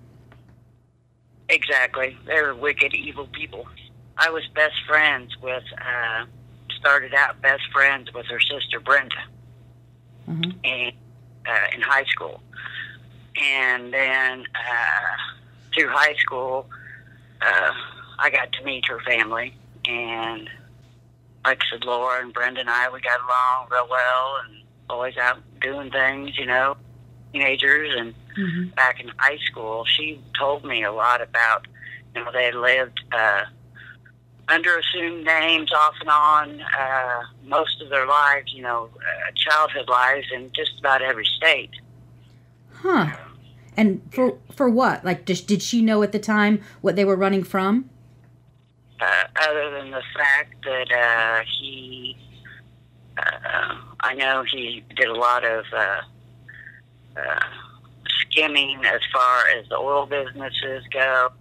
[1.49, 3.67] Exactly, they were wicked, evil people.
[4.19, 6.25] I was best friends with, uh,
[6.79, 9.23] started out best friends with her sister Brenda,
[10.29, 10.55] Mhm.
[10.65, 10.93] and
[11.47, 12.43] uh, in high school,
[13.41, 15.17] and then uh,
[15.75, 16.69] through high school,
[17.41, 17.73] uh,
[18.19, 19.55] I got to meet her family,
[19.89, 20.49] and
[21.45, 25.17] like I said, Lora and Brenda and I, we got along real well, and always
[25.17, 26.77] out doing things, you know,
[27.33, 28.69] teenagers, and Mm-hmm.
[28.71, 31.67] back in high school, she told me a lot about,
[32.15, 33.43] you know, they lived uh,
[34.49, 39.89] under assumed names off and on uh, most of their lives, you know, uh, childhood
[39.89, 41.71] lives in just about every state.
[42.73, 43.17] Huh.
[43.77, 45.05] And for for what?
[45.05, 47.89] Like, did, did she know at the time what they were running from?
[49.01, 52.17] Uh, other than the fact that uh, he,
[53.17, 56.01] uh, I know he did a lot of uh,
[57.17, 57.41] uh,
[58.21, 61.33] skimming as far as the oil businesses go,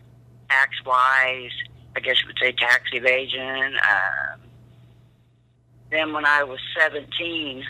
[0.49, 1.51] tax wise.
[1.95, 3.75] I guess you would say tax evasion.
[3.75, 4.37] Uh,
[5.89, 7.63] then when I was 17,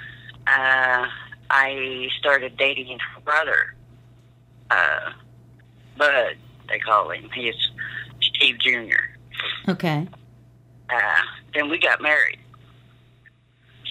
[0.47, 1.07] uh,
[1.49, 3.75] I started dating her brother,
[4.69, 5.11] uh,
[5.97, 6.37] Bud,
[6.69, 7.29] they call him.
[7.33, 7.55] He's
[8.21, 9.69] Steve Jr.
[9.69, 10.07] Okay.
[10.89, 11.21] Uh,
[11.53, 12.39] then we got married.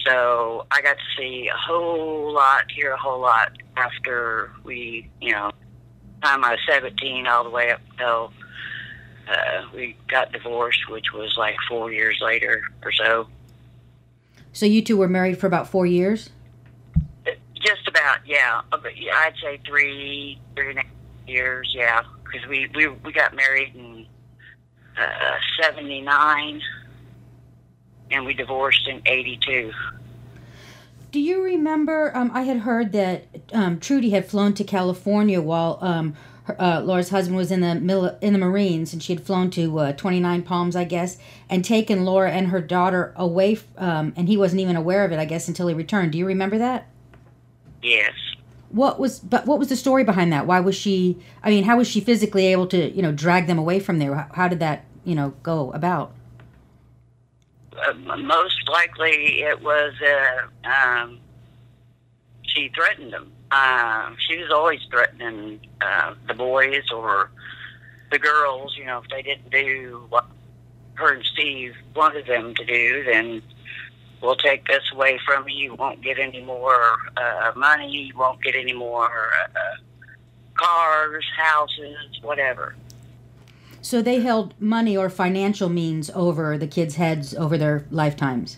[0.05, 5.31] So I got to see a whole lot, hear a whole lot after we, you
[5.31, 5.51] know,
[6.23, 8.33] time I was 17 all the way up till
[9.27, 13.27] uh, we got divorced, which was like four years later or so.
[14.53, 16.29] So you two were married for about four years.
[17.55, 18.61] Just about, yeah.
[18.71, 20.91] Uh, yeah, I'd say three, three and a half
[21.27, 22.01] years, yeah.
[22.23, 24.07] Because we, we, we got married in
[24.97, 26.61] uh, 79
[28.09, 29.71] and we divorced in 82.
[31.11, 32.15] Do you remember?
[32.15, 36.81] Um, I had heard that um, Trudy had flown to California while um, her, uh,
[36.81, 39.91] Lora's husband was in the mil- in the Marines, and she had flown to uh,
[39.93, 41.17] Twenty Nine Palms, I guess,
[41.49, 45.11] and taken Lora and her daughter away, f- um, and he wasn't even aware of
[45.11, 46.11] it, I guess, until he returned.
[46.11, 46.87] Do you remember that?
[47.81, 48.13] Yes.
[48.69, 50.47] What was but what was the story behind that?
[50.47, 51.17] Why was she?
[51.43, 54.15] I mean, how was she physically able to you know drag them away from there?
[54.15, 56.13] How, how did that you know go about?
[57.77, 61.19] Uh, most likely it was uh, um,
[62.43, 63.31] she threatened them.
[63.51, 67.29] Uh, she was always threatening uh, the boys or
[68.11, 68.75] the girls.
[68.77, 70.25] You know, if they didn't do what
[70.95, 73.41] her and Steve wanted them to do, then
[74.21, 75.71] we'll take this away from you.
[75.71, 77.91] You won't get any more uh, money.
[77.91, 79.75] You won't get any more uh,
[80.55, 82.75] cars, houses, whatever.
[83.81, 88.57] So they held money or financial means over the kids' heads over their lifetimes.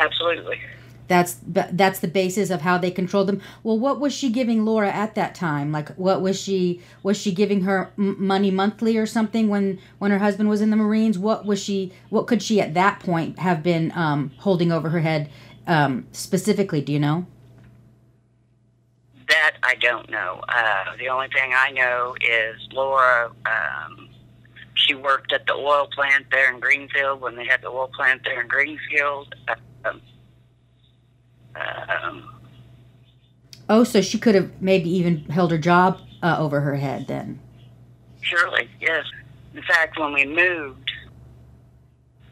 [0.00, 0.60] Absolutely.
[1.08, 3.40] That's that's the basis of how they controlled them.
[3.62, 5.70] Well, what was she giving Lora at that time?
[5.70, 10.18] Like, what was she was she giving her money monthly or something when when her
[10.18, 11.18] husband was in the Marines?
[11.18, 11.92] What was she?
[12.10, 15.30] What could she at that point have been um, holding over her head
[15.66, 16.80] um, specifically?
[16.80, 17.26] Do you know?
[19.28, 20.42] That I don't know.
[20.48, 23.30] Uh, the only thing I know is Lora.
[23.46, 24.08] Um,
[24.74, 28.22] she worked at the oil plant there in Greenfield when they had the oil plant
[28.24, 29.34] there in Greenfield.
[29.84, 30.00] Um,
[32.04, 32.30] um,
[33.68, 37.40] Oh, so she could have maybe even held her job uh, over her head then.
[38.20, 39.04] surely, yes.
[39.54, 40.90] In fact, when we moved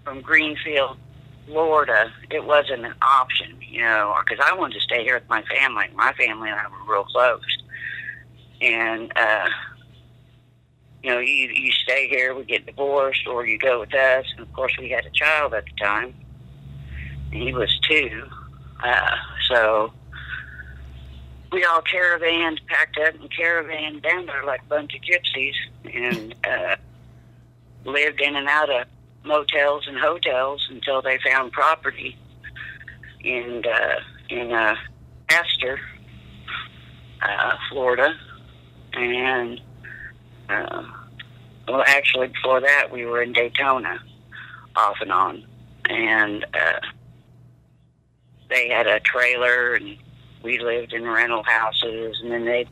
[0.04, 0.96] from Greenfield,
[1.46, 5.42] Florida, it wasn't an option, you know, because I wanted to stay here with my
[5.42, 5.86] family.
[5.94, 7.42] My family and I were real close.
[8.60, 9.48] and uh,
[11.02, 14.24] you know, you you stay here, we get divorced, or you go with us.
[14.36, 16.14] And of course, we had a child at the time.
[17.30, 18.24] He was two,
[18.84, 19.16] uh,
[19.48, 19.92] so
[21.50, 25.54] we all caravanned, packed up, and caravaned down there like a bunch of gypsies,
[25.92, 26.76] and uh,
[27.84, 28.86] lived in and out of
[29.24, 32.16] motels and hotels until they found property
[33.22, 34.74] in uh, in uh,
[35.30, 35.80] Astor,
[37.22, 38.14] uh, Florida,
[38.92, 39.60] and
[40.48, 40.82] uh,
[41.68, 43.98] well, actually before that we were in Daytona,
[44.76, 45.46] off and on,
[45.88, 46.80] and uh,
[48.54, 49.96] they had a trailer and
[50.42, 52.66] we lived in rental houses, and then they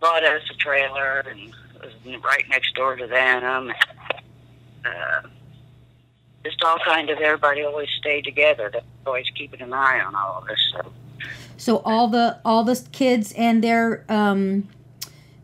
[0.00, 3.72] bought us a trailer and was right next door to them.
[4.84, 5.28] Uh,
[6.44, 8.70] just all kind of everybody always stayed together.
[8.72, 10.58] They're always keeping an eye on all of us.
[10.72, 10.92] So.
[11.58, 14.68] So all the all the kids and their um,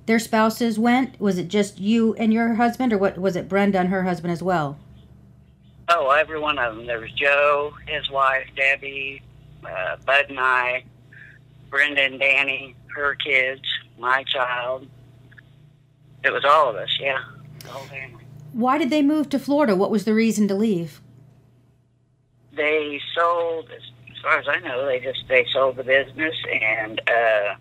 [0.07, 1.21] their spouses went.
[1.21, 3.49] Was it just you and your husband, or what was it?
[3.49, 4.79] Brenda and her husband as well.
[5.89, 6.87] Oh, every one of them.
[6.87, 9.22] There was Joe, his wife, Debbie,
[9.64, 10.84] uh, Bud and I,
[11.70, 13.62] Brenda and Danny, her kids,
[13.99, 14.89] my child.
[16.24, 17.18] It was all of us, yeah,
[17.61, 18.24] the whole family.
[18.53, 19.76] Why did they move to Florida?
[19.76, 21.01] What was the reason to leave?
[22.53, 27.55] They sold, as far as I know, they just they sold the business and uh,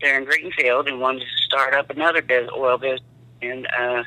[0.00, 3.02] they're in Greenfield and wanted to start up another business, oil business
[3.40, 4.02] in uh,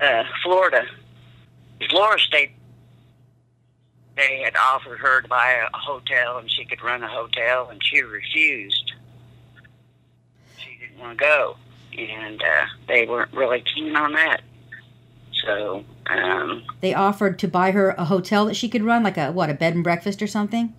[0.00, 0.82] uh, Florida.
[1.90, 2.52] Florida State
[4.16, 7.82] they had offered her to buy a hotel and she could run a hotel, and
[7.84, 8.92] she refused.
[10.56, 11.56] She didn't want to go,
[11.96, 14.40] and uh, they weren't really keen on that.
[15.44, 19.30] So um, They offered to buy her a hotel that she could run, like a
[19.32, 20.74] what, a bed and breakfast or something.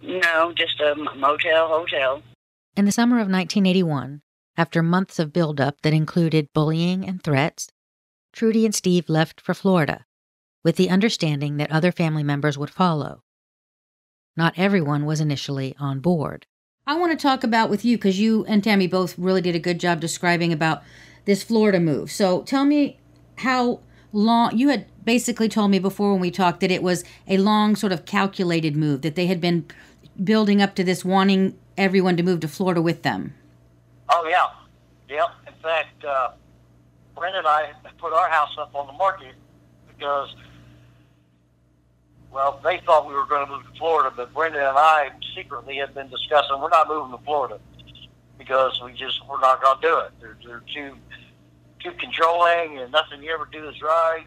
[0.00, 2.22] no, just a motel hotel.
[2.76, 4.22] In the summer of 1981,
[4.56, 7.68] after months of buildup that included bullying and threats,
[8.36, 10.04] Trudy and Steve left for Florida,
[10.62, 13.22] with the understanding that other family members would follow.
[14.36, 16.46] Not everyone was initially on board.
[16.86, 19.58] I want to talk about with you because you and Tammy both really did a
[19.58, 20.82] good job describing about
[21.24, 22.10] this Florida move.
[22.10, 23.00] So tell me
[23.36, 23.80] how
[24.12, 27.74] long you had basically told me before when we talked that it was a long
[27.74, 29.64] sort of calculated move that they had been
[30.22, 33.32] building up to this wanting everyone to move to Florida with them.
[34.10, 34.48] Oh yeah,
[35.08, 35.30] yep.
[35.46, 36.32] In fact, uh,
[37.16, 39.34] Brenda and I put our house up on the market
[39.88, 40.34] because,
[42.30, 45.76] well, they thought we were going to move to Florida, but Brenda and I secretly
[45.76, 47.58] had been discussing we're not moving to Florida
[48.38, 50.10] because we just we're not going to do it.
[50.20, 50.94] They're, they're too
[51.82, 54.26] too controlling, and nothing you ever do is right.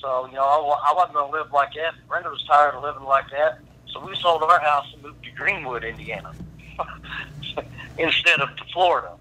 [0.00, 1.94] So you know, I, I wasn't going to live like that.
[2.08, 3.58] Brenda was tired of living like that,
[3.90, 6.32] so we sold our house and moved to Greenwood, Indiana,
[7.98, 9.16] instead of to Florida.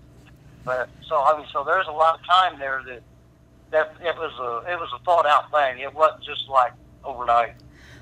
[0.66, 3.02] But so I mean, so there's a lot of time there that
[3.72, 5.80] that it was a it was a thought out thing.
[5.80, 7.56] It wasn't just like overnight.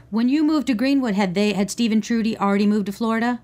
[0.09, 3.41] When you moved to Greenwood, had they had Steve and Trudy already moved to Florida?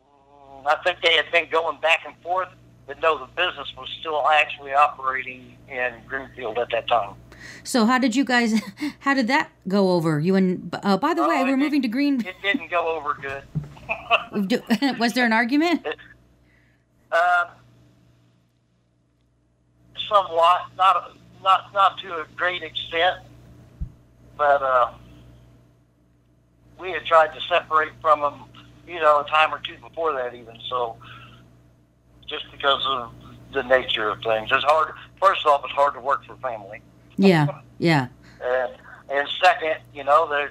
[0.00, 2.48] Mm, I think they had been going back and forth,
[2.86, 7.14] but no, the business was still actually operating in Greenfield at that time.
[7.62, 8.60] So how did you guys?
[9.00, 10.18] How did that go over?
[10.18, 12.20] You and uh, by the Oh, way, we're moving to Green.
[12.26, 13.42] It didn't go over good.
[14.98, 15.86] Was there an argument?
[17.12, 17.48] Um,
[20.08, 23.20] somewhat, not not not to a great extent,
[24.36, 24.90] but uh,
[26.78, 28.34] we had tried to separate from them,
[28.86, 30.58] you know, a time or two before that even.
[30.68, 30.96] So,
[32.26, 33.12] just because of
[33.52, 34.92] the nature of things, it's hard.
[35.20, 36.82] First off, it's hard to work for family,
[37.16, 37.46] Yeah,
[37.78, 38.08] yeah.
[38.44, 38.72] and
[39.08, 40.50] and second, you know, they're.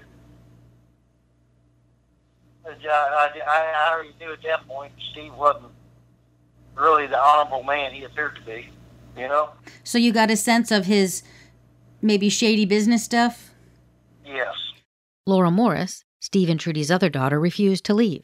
[2.67, 5.74] I, I, I already knew at that point Steve wasn't
[6.75, 8.69] really the honorable man he appeared to be,
[9.17, 9.49] you know?
[9.83, 11.23] So you got a sense of his
[12.01, 13.51] maybe shady business stuff.
[14.25, 14.53] Yes.
[15.25, 18.23] Lora Morris, Steve and Trudy's other daughter, refused to leave.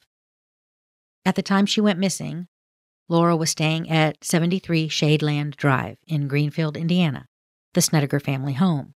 [1.26, 2.48] At the time she went missing,
[3.08, 7.28] Lora was staying at 73 Shadeland Drive in Greenfield, Indiana,
[7.74, 8.94] the Snedeker family home.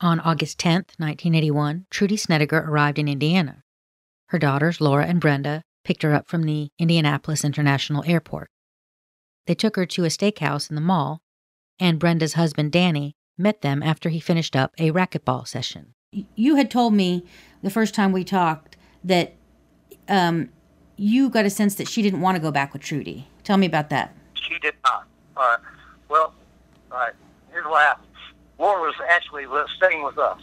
[0.00, 3.62] On August 10th, 1981, Trudy Snedeker arrived in Indiana.
[4.26, 8.50] Her daughters, Lora and Brenda, picked her up from the Indianapolis International Airport.
[9.46, 11.20] They took her to a steakhouse in the mall,
[11.78, 15.94] and Brenda's husband, Danny, met them after he finished up a racquetball session.
[16.10, 17.24] You had told me
[17.62, 19.34] the first time we talked that
[20.08, 20.48] um,
[20.96, 23.28] you got a sense that she didn't want to go back with Trudy.
[23.44, 24.12] Tell me about that.
[24.34, 25.06] She did not.
[25.36, 25.58] All right.
[26.08, 26.34] Well,
[26.90, 27.12] all right.
[27.52, 28.08] Here's what happened.
[28.58, 29.44] Lora was actually
[29.76, 30.40] staying with us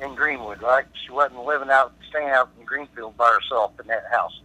[0.00, 0.84] in Greenwood, right?
[1.04, 4.42] She wasn't living out, staying out in Greenfield by herself in that house.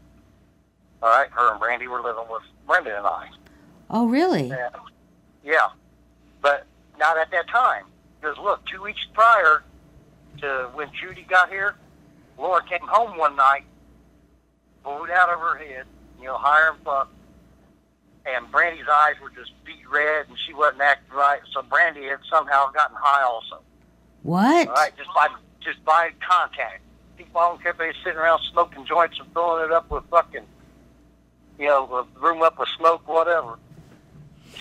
[1.01, 3.29] All right, her and Brandy were living with Brenda and I.
[3.89, 4.47] Oh, really?
[4.47, 4.69] Yeah.
[5.43, 5.69] Yeah.
[6.41, 6.65] But
[6.99, 7.85] not at that time.
[8.19, 9.63] Because look, two weeks prior
[10.41, 11.75] to when Judy got here,
[12.37, 13.63] Lora came home one night,
[14.83, 15.85] blowed out of her head,
[16.19, 17.09] you know, higher and fuck.
[18.25, 21.39] And Brandy's eyes were just beat red and she wasn't acting right.
[21.51, 23.61] So Brandy had somehow gotten high also.
[24.21, 24.67] What?
[24.67, 25.27] All right, just by
[25.61, 26.81] just by contact.
[27.17, 30.45] People on cafe sitting around smoking joints and filling it up with fucking,
[31.59, 33.57] you know, the room up with smoke, whatever.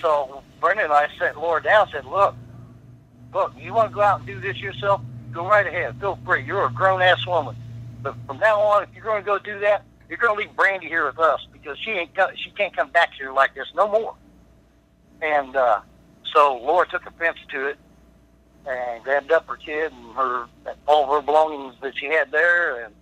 [0.00, 2.34] So Brenda and I sat Lora down and said, look,
[3.32, 5.00] look, you want to go out and do this yourself?
[5.32, 5.98] Go right ahead.
[6.00, 6.44] Feel free.
[6.44, 7.56] You're a grown-ass woman.
[8.02, 10.56] But from now on, if you're going to go do that, you're going to leave
[10.56, 13.68] Brandy here with us because she ain't co- she can't come back here like this
[13.74, 14.14] no more.
[15.22, 15.80] And uh,
[16.32, 17.78] so Lora took offense to it
[18.66, 20.46] and grabbed up her kid and her
[20.86, 22.94] all her belongings that she had there and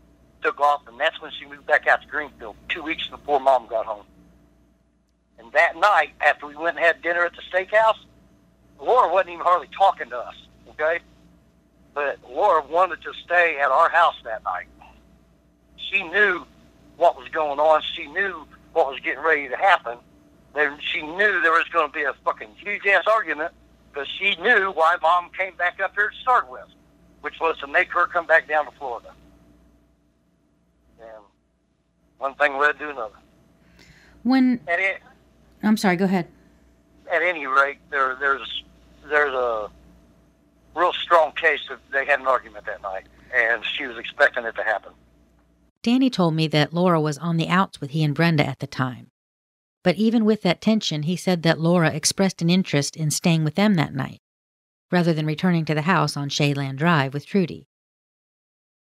[0.43, 0.83] took off.
[0.89, 4.05] And that's when she moved back out to Greenfield two weeks before Mom got home.
[5.39, 7.99] And that night, after we went and had dinner at the steakhouse,
[8.81, 10.35] Lora wasn't even hardly talking to us.
[10.71, 11.01] Okay,
[11.95, 14.67] but Lora wanted to stay at our house that night.
[15.77, 16.47] She knew
[16.97, 17.83] what was going on.
[17.95, 19.99] She knew what was getting ready to happen.
[20.55, 23.53] There, she knew there was going to be a fucking huge ass argument
[23.91, 26.67] because she knew why mom came back up here to start with,
[27.23, 29.11] which was to make her come back down to Florida.
[32.21, 33.15] And one thing led to another.
[34.23, 35.01] When At, it,
[35.63, 36.29] I'm sorry, go ahead.
[37.11, 38.65] at any rate, there, there's
[39.09, 39.71] there's a
[40.75, 44.55] real strong case that they had an argument that night, and she was expecting it
[44.57, 44.93] to happen.
[45.83, 48.67] Danny told me that Lora was on the outs with he and Brenda at the
[48.67, 49.11] time.
[49.83, 53.55] But even with that tension, he said that Lora expressed an interest in staying with
[53.55, 54.21] them that night,
[54.91, 57.67] rather than returning to the house on Shadeland Drive with Trudy.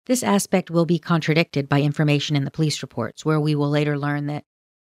[0.08, 3.96] This aspect will be contradicted by information in the police reports, where we will later
[3.96, 4.44] learn that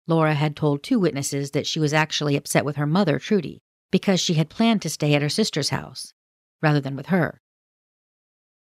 [0.08, 3.62] Lora had told two witnesses that she was actually upset with her mother, Trudy,
[3.92, 6.14] because she had planned to stay at her sister's house,
[6.62, 7.40] rather than with her.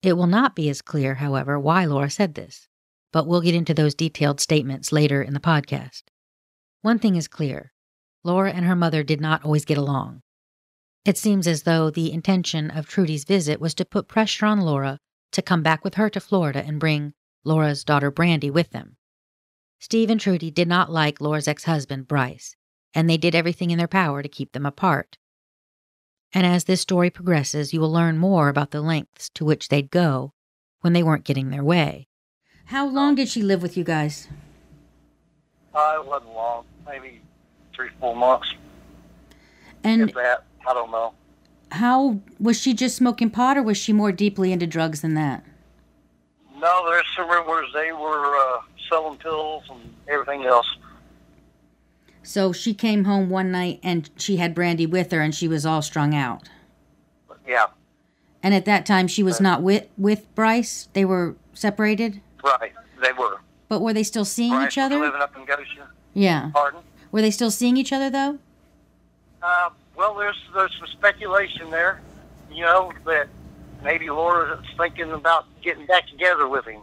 [0.04, 2.68] It will not be as clear, however, why Lora said this
[3.14, 6.02] but we'll get into those detailed statements later in the podcast.
[6.82, 7.72] One thing is clear
[8.26, 10.22] Lora and her mother did not always get along.
[11.06, 14.98] It seems as though the intention of Trudy's visit was to put pressure on Lora
[15.34, 17.14] to come back with her to Florida and bring
[17.44, 18.98] Lora's daughter Brandy with them.
[19.80, 22.56] Steve and Trudy did not like Lora's ex husband, Bryce,
[22.94, 25.18] and they did everything in their power to keep them apart.
[26.34, 29.92] And as this story progresses, you will learn more about the lengths to which they'd
[29.92, 30.34] go
[30.82, 32.08] when they weren't getting their way.
[32.66, 34.30] How long did she live with you guys?
[35.76, 37.22] Uh, it wasn't long, maybe
[37.76, 38.54] three, four months.
[39.84, 41.14] And if that, I don't know.
[41.74, 45.44] How was she just smoking pot or was she more deeply into drugs than that?
[46.58, 50.68] No, there's some rumors they were uh, selling pills and everything else.
[52.22, 55.66] So she came home one night and she had Brandy with her and she was
[55.66, 56.48] all strung out.
[57.46, 57.66] Yeah,
[58.44, 60.88] And at that time she was not with with Bryce.
[60.94, 62.22] They were separated.
[62.44, 62.72] right.
[63.02, 63.42] They were.
[63.68, 64.98] But were they still seeing Bryce each other?
[65.00, 65.84] living up in Goshen.
[66.14, 66.52] Yeah.
[66.54, 66.82] Pardon?
[67.12, 68.38] Were they still seeing each other though?
[69.42, 69.72] Uh,
[70.04, 72.02] well, there's there's some speculation there,
[72.52, 73.30] you know, that
[73.84, 76.82] maybe Lora's thinking about getting back together with him.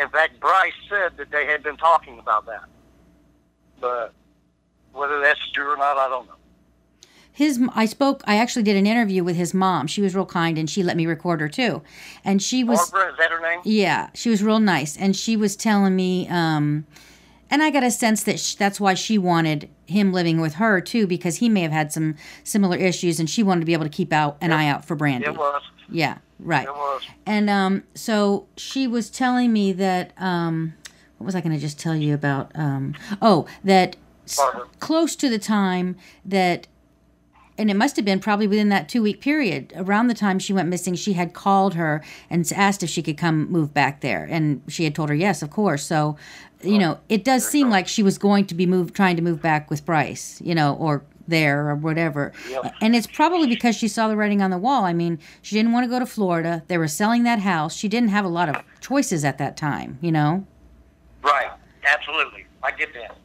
[0.00, 2.64] In fact, Bryce said that they had been talking about that.
[3.78, 4.14] But
[4.92, 6.34] whether that's true or not, I don't know.
[7.30, 9.86] His I spoke I actually did an interview with his mom.
[9.86, 11.82] She was real kind and she let me record her too.
[12.24, 13.60] And she was Barbara, is that her name?
[13.64, 16.86] Yeah, she was real nice, and she was telling me, um,
[17.52, 20.80] and I got a sense that sh- that's why she wanted him living with her
[20.80, 23.84] too, because he may have had some similar issues, and she wanted to be able
[23.84, 25.26] to keep out an eye out for Brandy.
[25.26, 25.62] It was.
[25.90, 26.66] Yeah, right.
[26.66, 27.02] It was.
[27.26, 30.72] And um, so she was telling me that um,
[31.18, 32.50] what was I going to just tell you about?
[32.54, 33.96] Um, oh, that
[34.26, 34.40] s-
[34.80, 36.66] close to the time that
[37.58, 40.54] and it must have been probably within that two week period around the time she
[40.54, 44.26] went missing she had called her and asked if she could come move back there
[44.30, 46.16] and she had told her yes of course so
[46.62, 49.40] you know it does seem like she was going to be moved trying to move
[49.42, 52.74] back with bryce you know or there or whatever Yep.
[52.80, 55.72] and it's probably because she saw the writing on the wall i mean she didn't
[55.72, 58.48] want to go to florida they were selling that house she didn't have a lot
[58.48, 60.46] of choices at that time you know
[61.22, 61.50] Right.
[61.84, 62.46] Absolutely.
[62.64, 63.16] I get that.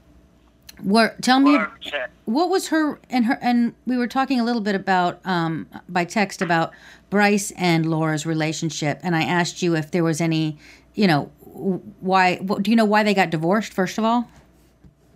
[0.84, 2.08] where tell me 100%.
[2.26, 6.06] what was her and her and we were talking a little bit about um by
[6.06, 6.72] text about
[7.10, 10.58] Bryce and Lora's relationship and I asked you if there was any
[10.94, 14.30] you know why what, do you know why they got divorced first of all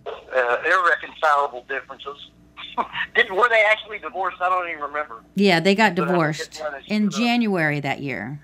[0.06, 2.30] Uh, irreconcilable differences.
[3.14, 4.38] Did, were they actually divorced?
[4.40, 5.22] I don't even remember.
[5.34, 7.26] yeah they got divorced forget when they in split up.
[7.26, 8.40] January that year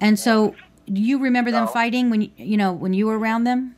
[0.00, 0.54] and so
[0.92, 3.74] do you remember them fighting when you, you know when you were around them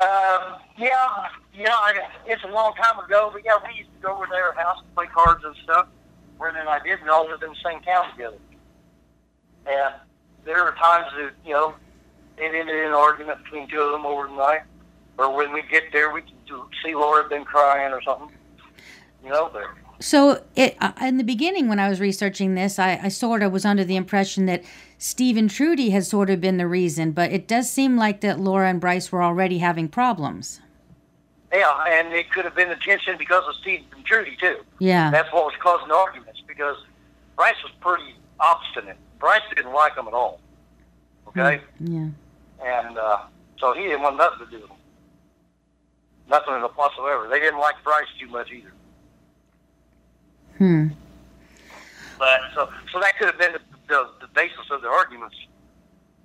[0.00, 1.94] Um, yeah, yeah, I,
[2.26, 4.78] it's a long time ago, but yeah, we used to go over to their house
[4.80, 5.86] and play cards and stuff.
[6.38, 8.36] Where then I did, we all lived in the same town together.
[9.66, 9.94] And
[10.44, 11.74] there were times that, you know,
[12.38, 14.62] it ended in an argument between two of them over the night.
[15.18, 18.30] Or when we get there, we can do, see Lora been crying or something.
[19.22, 19.64] You know, but
[20.00, 23.52] So, it, uh, in the beginning, when I was researching this, I, I sort of
[23.52, 24.64] was under the impression that
[24.98, 28.40] Steve and Trudy had sort of been the reason, but it does seem like that
[28.40, 30.60] Lora and Bryce were already having problems.
[31.52, 34.56] yeah, and it could have been the tension because of Steve and Trudy too.
[34.78, 35.10] Yeah.
[35.10, 36.76] That's what was causing the arguments because
[37.36, 38.96] Bryce was pretty obstinate.
[39.22, 40.40] Bryce didn't like him at all.
[41.28, 42.08] Okay, Yeah.
[42.60, 43.18] and uh,
[43.58, 44.76] so he didn't want nothing to do with them.
[46.28, 47.28] Nothing whatsoever.
[47.30, 48.72] They didn't like Bryce too much either.
[50.58, 50.88] Hmm.
[52.18, 55.36] But so so that could have been the, the, the basis of the arguments.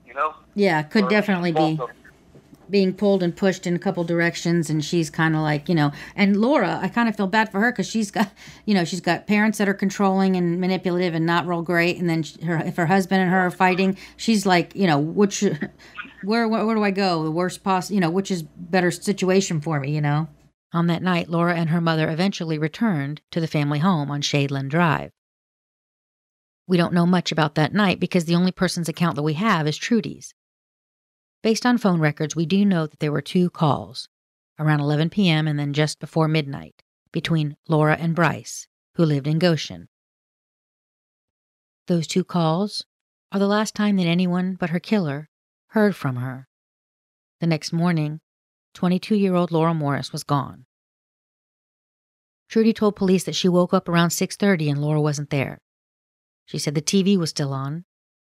[0.06, 1.78] You know, Yeah, could Or definitely be.
[1.80, 1.90] of.
[2.70, 5.92] Being pulled and pushed in a couple directions and she's kind of like you know
[6.18, 8.30] and lora i kind of feel bad for her because she's got
[8.66, 12.10] you know she's got parents that are controlling and manipulative and not real great and
[12.10, 15.42] then she- her if her husband and her are fighting she's like you know which
[16.24, 17.24] where where, where do i go?
[17.24, 20.28] The worst possible you know which is better situation for me you know?
[20.74, 24.70] On that night lora and her mother eventually returned to the family home on shadeland
[24.70, 25.12] drive.
[26.68, 29.68] We don't know much about that night because the only person's account that we have
[29.68, 30.34] is trudy's
[31.44, 34.10] Based on phone records, we do know that there were two calls
[34.60, 35.48] around 11 p.m.
[35.48, 36.82] and then just before midnight
[37.12, 39.88] between Lora and Bryce, who lived in Goshen.
[41.88, 42.86] Those two calls
[43.32, 45.30] are the last time that anyone but her killer
[45.68, 46.48] heard from her.
[47.40, 48.20] The next morning,
[48.74, 50.66] 22 year old Lora Morris was gone.
[52.50, 55.60] Trudy told police that she woke up around 6:30 and Lora wasn't there.
[56.46, 57.86] She said the TV was still on,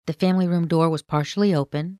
[0.06, 1.98] the family room door was partially open,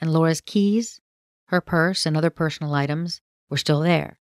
[0.00, 1.00] and Lora's keys,
[1.46, 4.18] her purse, and other personal items were still there.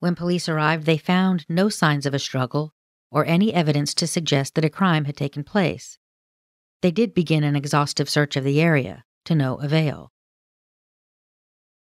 [0.00, 2.74] When police arrived, they found no signs of a struggle
[3.10, 5.98] or any evidence to suggest that a crime had taken place.
[6.82, 10.12] They did begin an exhaustive search of the area, to no avail.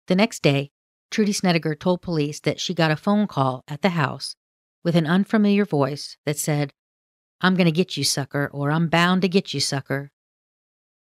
[0.07, 0.71] The next day,
[1.11, 4.37] Trudy Snedeker told police that she got a phone call at the house
[4.85, 6.73] with an unfamiliar voice that said,
[7.41, 10.13] I'm going to get you, sucker, or I'm bound to get you, sucker.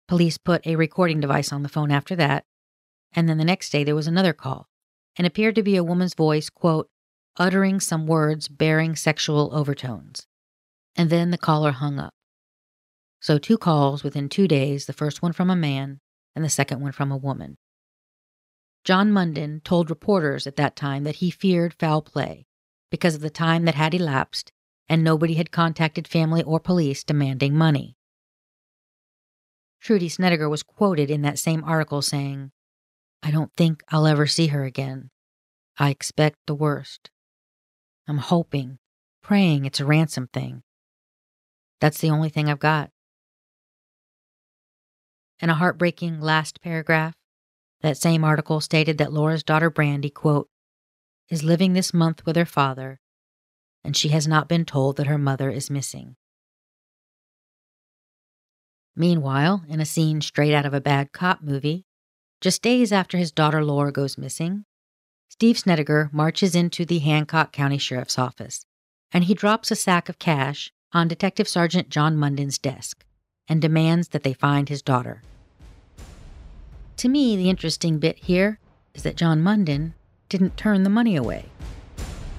[0.09, 2.45] Police put a recording device on the phone after that,
[3.13, 4.69] and then the next day there was another call,
[5.17, 6.89] and appeared to be a woman's voice, quote,
[7.39, 10.27] uttering some words bearing sexual overtones.
[10.95, 12.15] And then the caller hung up.
[13.21, 16.01] So, two calls within two days the first one from a man,
[16.35, 17.57] and the second one from a woman.
[18.85, 22.47] John Munden told reporters at that time that he feared foul play
[22.91, 24.53] because of the time that had elapsed
[24.89, 27.96] and nobody had contacted family or police demanding money.
[29.81, 32.51] Trudy Snedeker was quoted in that same article saying,
[33.23, 35.11] I don't think I'll ever see her again.
[35.79, 37.11] I expect the worst.
[38.09, 38.79] I'm hoping,
[39.23, 40.63] praying it's a ransom thing.
[41.81, 42.91] That's the only thing I've got.
[45.41, 47.15] In a heartbreaking last paragraph,
[47.83, 50.49] that same article stated that Lora's daughter Brandy, quote,
[51.29, 53.01] is living this month with her father,
[53.85, 56.17] and she has not been told that her mother is missing.
[58.97, 61.85] Meanwhile, in a scene straight out of a bad cop movie,
[62.41, 64.65] just days after his daughter Lora goes missing,
[65.29, 68.65] Steve Snedeker marches into the Hancock County Sheriff's Office
[69.13, 73.05] and he drops a sack of cash on Detective Sergeant John Munden's desk
[73.49, 75.23] and demands that they find his daughter.
[76.99, 78.59] To me, the interesting bit here
[78.95, 79.95] is that John Munden
[80.29, 81.47] didn't turn the money away.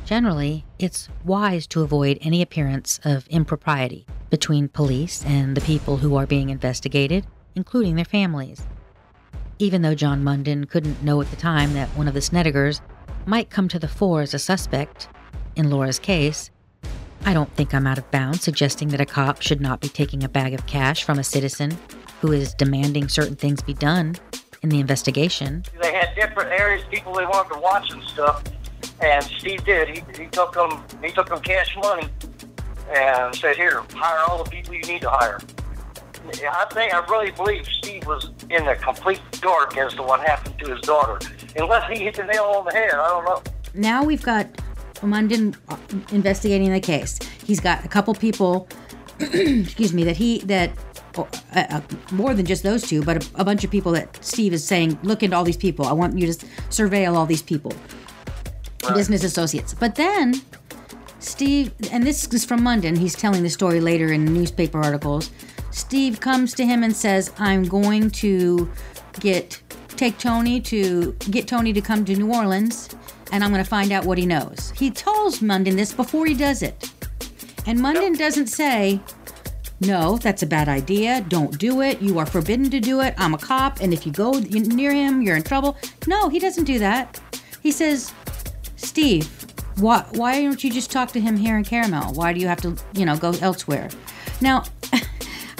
[0.05, 6.15] Generally, it's wise to avoid any appearance of impropriety between police and the people who
[6.15, 7.25] are being investigated,
[7.55, 8.61] including their families.
[9.59, 12.82] Even though John Munden couldn't know at the time that one of the Snedekers
[13.25, 15.07] might come to the fore as a suspect
[15.55, 16.51] in Lora's case,
[17.25, 20.23] I don't think I'm out of bounds suggesting that a cop should not be taking
[20.23, 21.78] a bag of cash from a citizen
[22.21, 24.15] who is demanding certain things be done
[24.61, 25.63] in the investigation.
[25.82, 28.43] They had different areas, people they wanted to watch and stuff.
[29.01, 29.89] And Steve did.
[29.89, 30.84] He, he took them.
[31.03, 32.09] He took them cash money
[32.94, 35.40] and said, "Here, hire all the people you need to hire."
[36.28, 40.60] I think I really believe Steve was in the complete dark as to what happened
[40.60, 41.20] to his daughter,
[41.56, 42.92] unless he hit the nail on the head.
[42.92, 43.42] I don't know.
[43.74, 44.48] Now we've got
[45.02, 45.78] Munden uh,
[46.12, 47.20] investigating the case.
[47.46, 48.68] He's got a couple people,
[49.20, 50.72] excuse me, that he that
[51.18, 51.82] uh, uh,
[52.12, 55.00] more than just those two, but a, a bunch of people that Steve is saying,
[55.04, 55.86] look into all these people.
[55.86, 57.74] I want you to surveil all these people,
[58.94, 59.74] business associates.
[59.74, 60.42] But then
[61.28, 62.95] Steve, and this is from Munden.
[62.95, 65.30] He's telling the story later in newspaper articles.
[65.71, 68.69] Steve comes to him and says, "I'm going to."
[69.19, 69.59] get
[69.95, 72.89] take Tony to get Tony to come to New Orleans,
[73.32, 74.71] and I'm going to find out what he knows.
[74.75, 76.91] He tells Munden this before he does it,
[77.65, 78.99] and Munden doesn't say,
[79.82, 81.25] "No, that's a bad idea.
[81.28, 81.99] Don't do it.
[81.99, 83.15] You are forbidden to do it.
[83.17, 86.65] I'm a cop, and if you go near him, you're in trouble." No, he doesn't
[86.65, 87.19] do that.
[87.63, 88.11] He says,
[88.75, 89.28] "Steve,
[89.78, 92.13] why why don't you just talk to him here in Carmel?
[92.13, 93.89] Why do you have to, you know, go elsewhere?"
[94.41, 94.63] Now.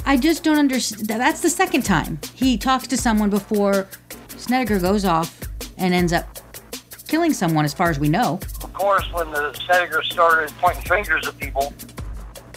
[0.10, 1.06] I just don't understand.
[1.06, 3.90] That's the second time he talks to someone before
[4.30, 5.38] Snedeker goes off
[5.78, 6.40] and ends up
[7.08, 8.40] killing someone, as far as we know.
[8.64, 11.74] Of course, when the Snedeker started pointing fingers at people,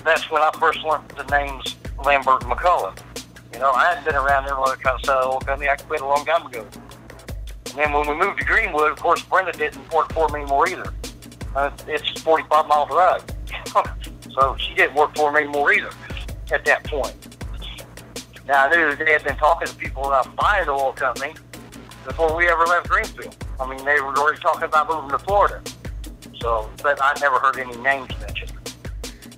[0.05, 2.99] that's when I first learned the names Lambert and McCullough.
[3.53, 5.69] You know, I hadn't been around there when I kind of said old company.
[5.69, 6.67] I quit a long time ago.
[7.67, 10.69] And then when we moved to Greenwood, of course, Brenda didn't work for me anymore
[10.69, 10.93] either.
[11.55, 13.25] Uh, it's 45 mile drive.
[14.33, 15.91] so she didn't work for me anymore either
[16.53, 17.15] at that point.
[18.47, 21.35] Now, I knew they had been talking to people about buying the oil company
[22.05, 23.37] before we ever left Greenfield.
[23.61, 25.61] I mean, they were already talking about moving to Florida.
[26.41, 28.40] So, but I never heard any names mentioned.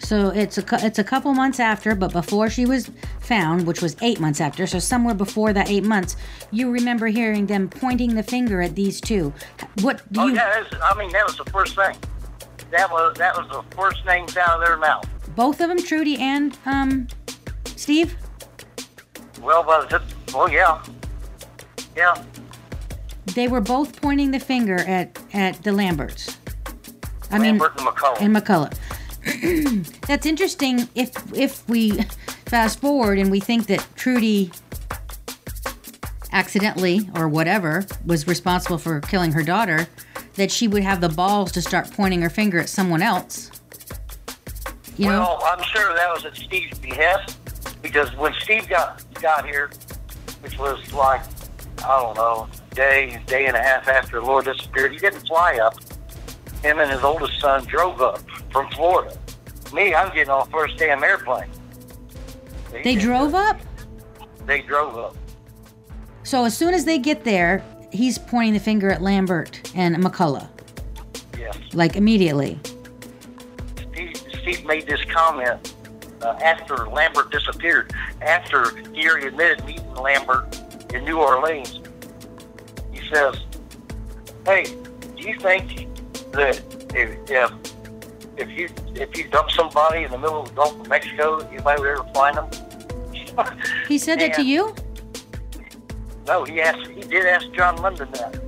[0.03, 2.90] So it's a it's a couple months after, but before she was
[3.20, 4.66] found, which was eight months after.
[4.66, 6.16] So somewhere before that eight months,
[6.50, 9.32] you remember hearing them pointing the finger at these two.
[9.80, 10.34] What do oh, you?
[10.34, 11.96] yeah, I mean that was the first thing.
[12.72, 15.09] That was that was the first names out of their mouth.
[15.36, 17.07] Both of them, Trudy and um,
[17.76, 18.16] Steve.
[19.40, 20.03] Well, but
[20.34, 20.82] well, yeah,
[21.96, 22.22] yeah.
[23.34, 26.38] They were both pointing the finger at at the Lamberts.
[27.30, 28.20] I Lambert mean, and McCullough.
[28.20, 28.78] And McCullough.
[30.06, 30.88] That's interesting.
[30.94, 32.02] If if we
[32.46, 34.50] fast forward and we think that Trudy
[36.32, 39.86] accidentally or whatever was responsible for killing her daughter,
[40.34, 43.50] that she would have the balls to start pointing her finger at someone else.
[44.96, 45.46] You well, know?
[45.46, 47.38] I'm sure that was at Steve's behest
[47.82, 49.70] because when Steve got got here,
[50.42, 51.22] which was like
[51.84, 54.92] I don't know, day, day and a half after the Lord disappeared.
[54.92, 55.74] He didn't fly up.
[56.62, 59.16] Him and his oldest son drove up from Florida.
[59.72, 61.48] Me, I'm getting off first damn airplane.
[62.70, 63.60] They, they drove up?
[64.46, 65.16] They drove up.
[66.22, 70.48] So as soon as they get there, he's pointing the finger at Lambert and McCullough.
[71.38, 71.58] Yes.
[71.72, 72.58] Like immediately.
[73.92, 75.74] Steve, Steve made this comment
[76.22, 80.60] uh, after Lambert disappeared, after he already admitted meeting Lambert
[80.94, 81.80] in New Orleans,
[82.92, 83.40] he says,
[84.44, 84.64] "Hey,
[85.16, 85.88] do you think
[86.33, 86.61] that
[86.95, 87.53] if if,
[88.37, 91.80] if you if you dump somebody in the middle of the Gulf of Mexico, anybody
[91.80, 92.49] would ever find them?"
[93.89, 94.74] he said that to you?
[96.26, 96.87] No, he asked.
[96.89, 98.39] He did ask John Munden that.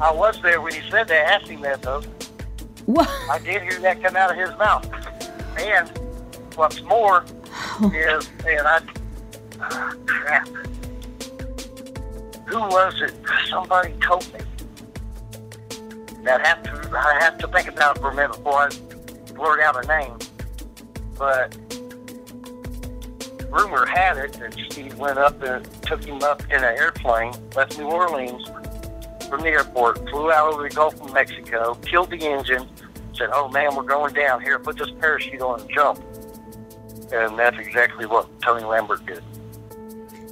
[0.00, 1.40] I was there when he said that.
[1.40, 2.02] Asked him that though.
[2.86, 3.08] What?
[3.30, 4.88] I did hear that come out of his mouth.
[5.58, 5.88] And
[6.54, 7.24] what's more
[7.80, 7.92] oh.
[7.94, 8.80] is, and I,
[9.60, 10.48] oh, crap
[12.48, 13.14] who was it?
[13.50, 14.40] Somebody told me.
[16.28, 18.68] That have to I have to think about it for a minute before I
[19.32, 20.18] blurt out a name.
[21.18, 21.56] But
[23.48, 27.78] rumor had it that Steve went up and took him up in an airplane, left
[27.78, 28.46] New Orleans
[29.30, 32.68] from the airport, flew out over the Gulf of Mexico, killed the engine,
[33.16, 34.58] said, "Oh man, we're going down here.
[34.58, 35.98] Put this parachute on and jump."
[37.10, 39.22] And that's exactly what Tony Lambert did.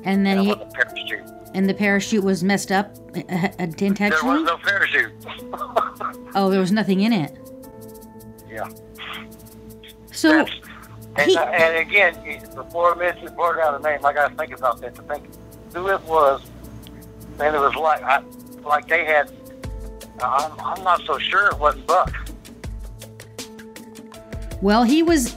[0.05, 4.45] And then he, the parachute and the parachute was messed up uh, uh, intentionally?
[4.45, 5.13] There was no parachute.
[6.35, 7.37] oh, there was nothing in it.
[8.51, 8.69] Yeah.
[10.13, 10.47] So.
[11.17, 12.15] and, he, uh, and again,
[12.55, 15.25] before I mention blurt out a name, I got to think about that to think
[15.75, 16.43] who it was.
[17.39, 18.23] And it was like, I,
[18.65, 19.31] like they had.
[20.23, 22.11] I'm, I'm not so sure it wasn't Buck.
[24.63, 25.37] Well, he was.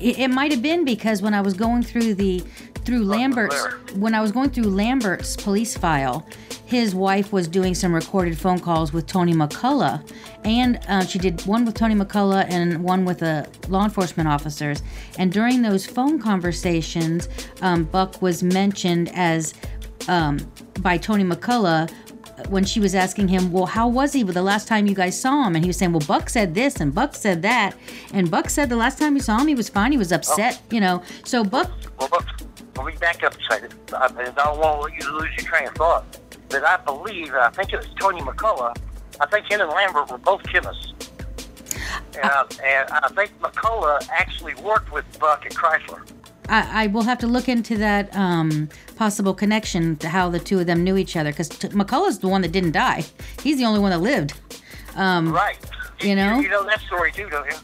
[0.00, 2.44] It, it might have been because when I was going through the
[2.88, 3.66] through Lambert's
[3.96, 6.26] when I was going through Lambert's police file,
[6.64, 10.10] his wife was doing some recorded phone calls with Tony McCullough,
[10.42, 14.26] and uh, she did one with Tony McCullough and one with the uh, law enforcement
[14.26, 14.82] officers.
[15.18, 17.28] And during those phone conversations,
[17.60, 19.52] um, Buck was mentioned as
[20.08, 20.38] um,
[20.80, 21.92] by Tony McCullough
[22.48, 25.46] when she was asking him, Well, how was he the last time you guys saw
[25.46, 25.56] him?
[25.56, 27.76] And he was saying, Well, Buck said this and Buck said that.
[28.12, 29.92] And Buck said the last time you saw him, he was fine.
[29.92, 30.74] He was upset, oh.
[30.74, 31.02] you know.
[31.24, 31.70] So Buck.
[31.98, 32.26] Well, Buck,
[32.76, 33.74] let me back up a second.
[33.92, 36.04] I, I don't want you to lose your train of thought.
[36.48, 38.76] But I believe, I think it was Tony McCullough.
[39.20, 40.94] I think him and Lambert were both chemists.
[42.14, 46.02] And, I, and I think McCullough actually worked with Buck at Chrysler.
[46.48, 50.58] I, I will have to look into that um, possible connection to how the two
[50.60, 53.04] of them knew each other because t- McCullough's the one that didn't die.
[53.42, 54.34] He's the only one that lived.
[54.96, 55.58] Um, right.
[56.00, 56.36] You know?
[56.36, 57.56] You, you know that story too, don't you?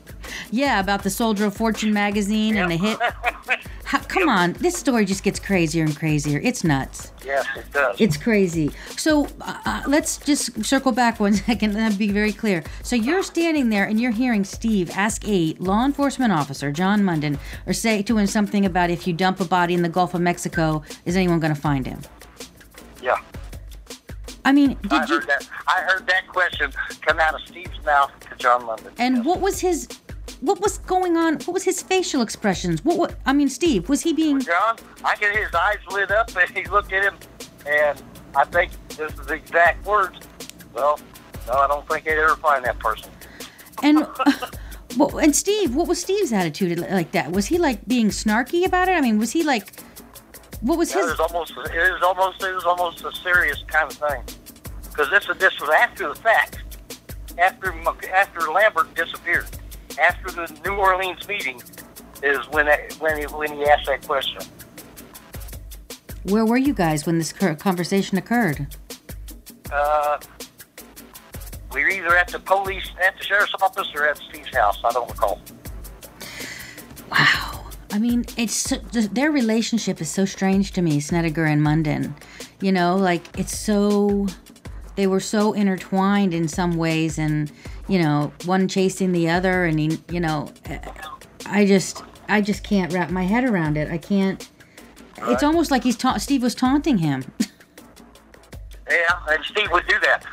[0.51, 2.99] Yeah, about the Soldier of Fortune magazine and the hit.
[3.85, 6.41] How, come on, this story just gets crazier and crazier.
[6.43, 7.12] It's nuts.
[7.24, 8.01] Yes, it does.
[8.01, 8.72] It's crazy.
[8.97, 12.64] So uh, uh, let's just circle back one second and be very clear.
[12.82, 17.39] So you're standing there and you're hearing Steve ask a law enforcement officer, John Munden,
[17.66, 20.22] or say to him something about if you dump a body in the Gulf of
[20.22, 22.01] Mexico, is anyone going to find him?
[23.03, 23.18] yeah.
[24.47, 25.14] I mean, did I you?
[25.14, 25.49] heard that.
[25.66, 26.70] I heard that question
[27.01, 28.93] come out of Steve's mouth to John London.
[28.99, 29.89] And what was his?
[30.45, 31.34] What was going on?
[31.36, 32.84] What was his facial expressions?
[32.84, 32.99] What?
[32.99, 34.40] what I mean, Steve, was he being?
[34.40, 37.14] John, I can his eyes lit up and he looked at him,
[37.66, 38.03] and
[38.36, 40.18] I think this is the exact words.
[40.74, 41.01] Well,
[41.47, 43.11] no, I don't think they'd ever find that person.
[43.82, 44.07] And
[44.99, 47.32] well, and Steve, what was Steve's attitude like that?
[47.32, 48.92] Was he like being snarky about it?
[48.92, 49.72] I mean, was he like?
[50.61, 51.07] What was It his?
[51.07, 54.22] was almost, it was almost, it was almost a serious kind of thing,
[54.90, 56.59] because this was this was after the fact,
[57.38, 57.72] after
[58.12, 59.47] after Lambert disappeared,
[59.99, 61.62] after the New Orleans meeting,
[62.22, 64.40] is when that, when he, when he asked that question.
[66.24, 68.66] Where were you guys when this conversation occurred?
[69.70, 70.18] Uh,
[71.72, 74.78] we were either at the police, at the sheriff's office, or at Steve's house.
[74.84, 75.40] I don't recall.
[77.11, 77.64] Wow.
[77.92, 82.14] I mean, it's so, their relationship is so strange to me, Snedeker and Munden.
[82.61, 84.26] You know, like it's so
[84.97, 87.53] they were so intertwined in some ways, and
[87.89, 90.51] you know, one chasing the other, and he, you know,
[91.47, 93.91] I just, I just can't wrap my head around it.
[93.91, 94.49] I can't.
[95.26, 97.24] It's almost like he's ta- Steve was taunting him.
[98.87, 100.26] Yeah, and Steve would do that.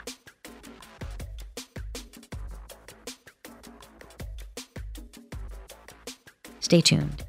[6.59, 7.23] Stay tuned.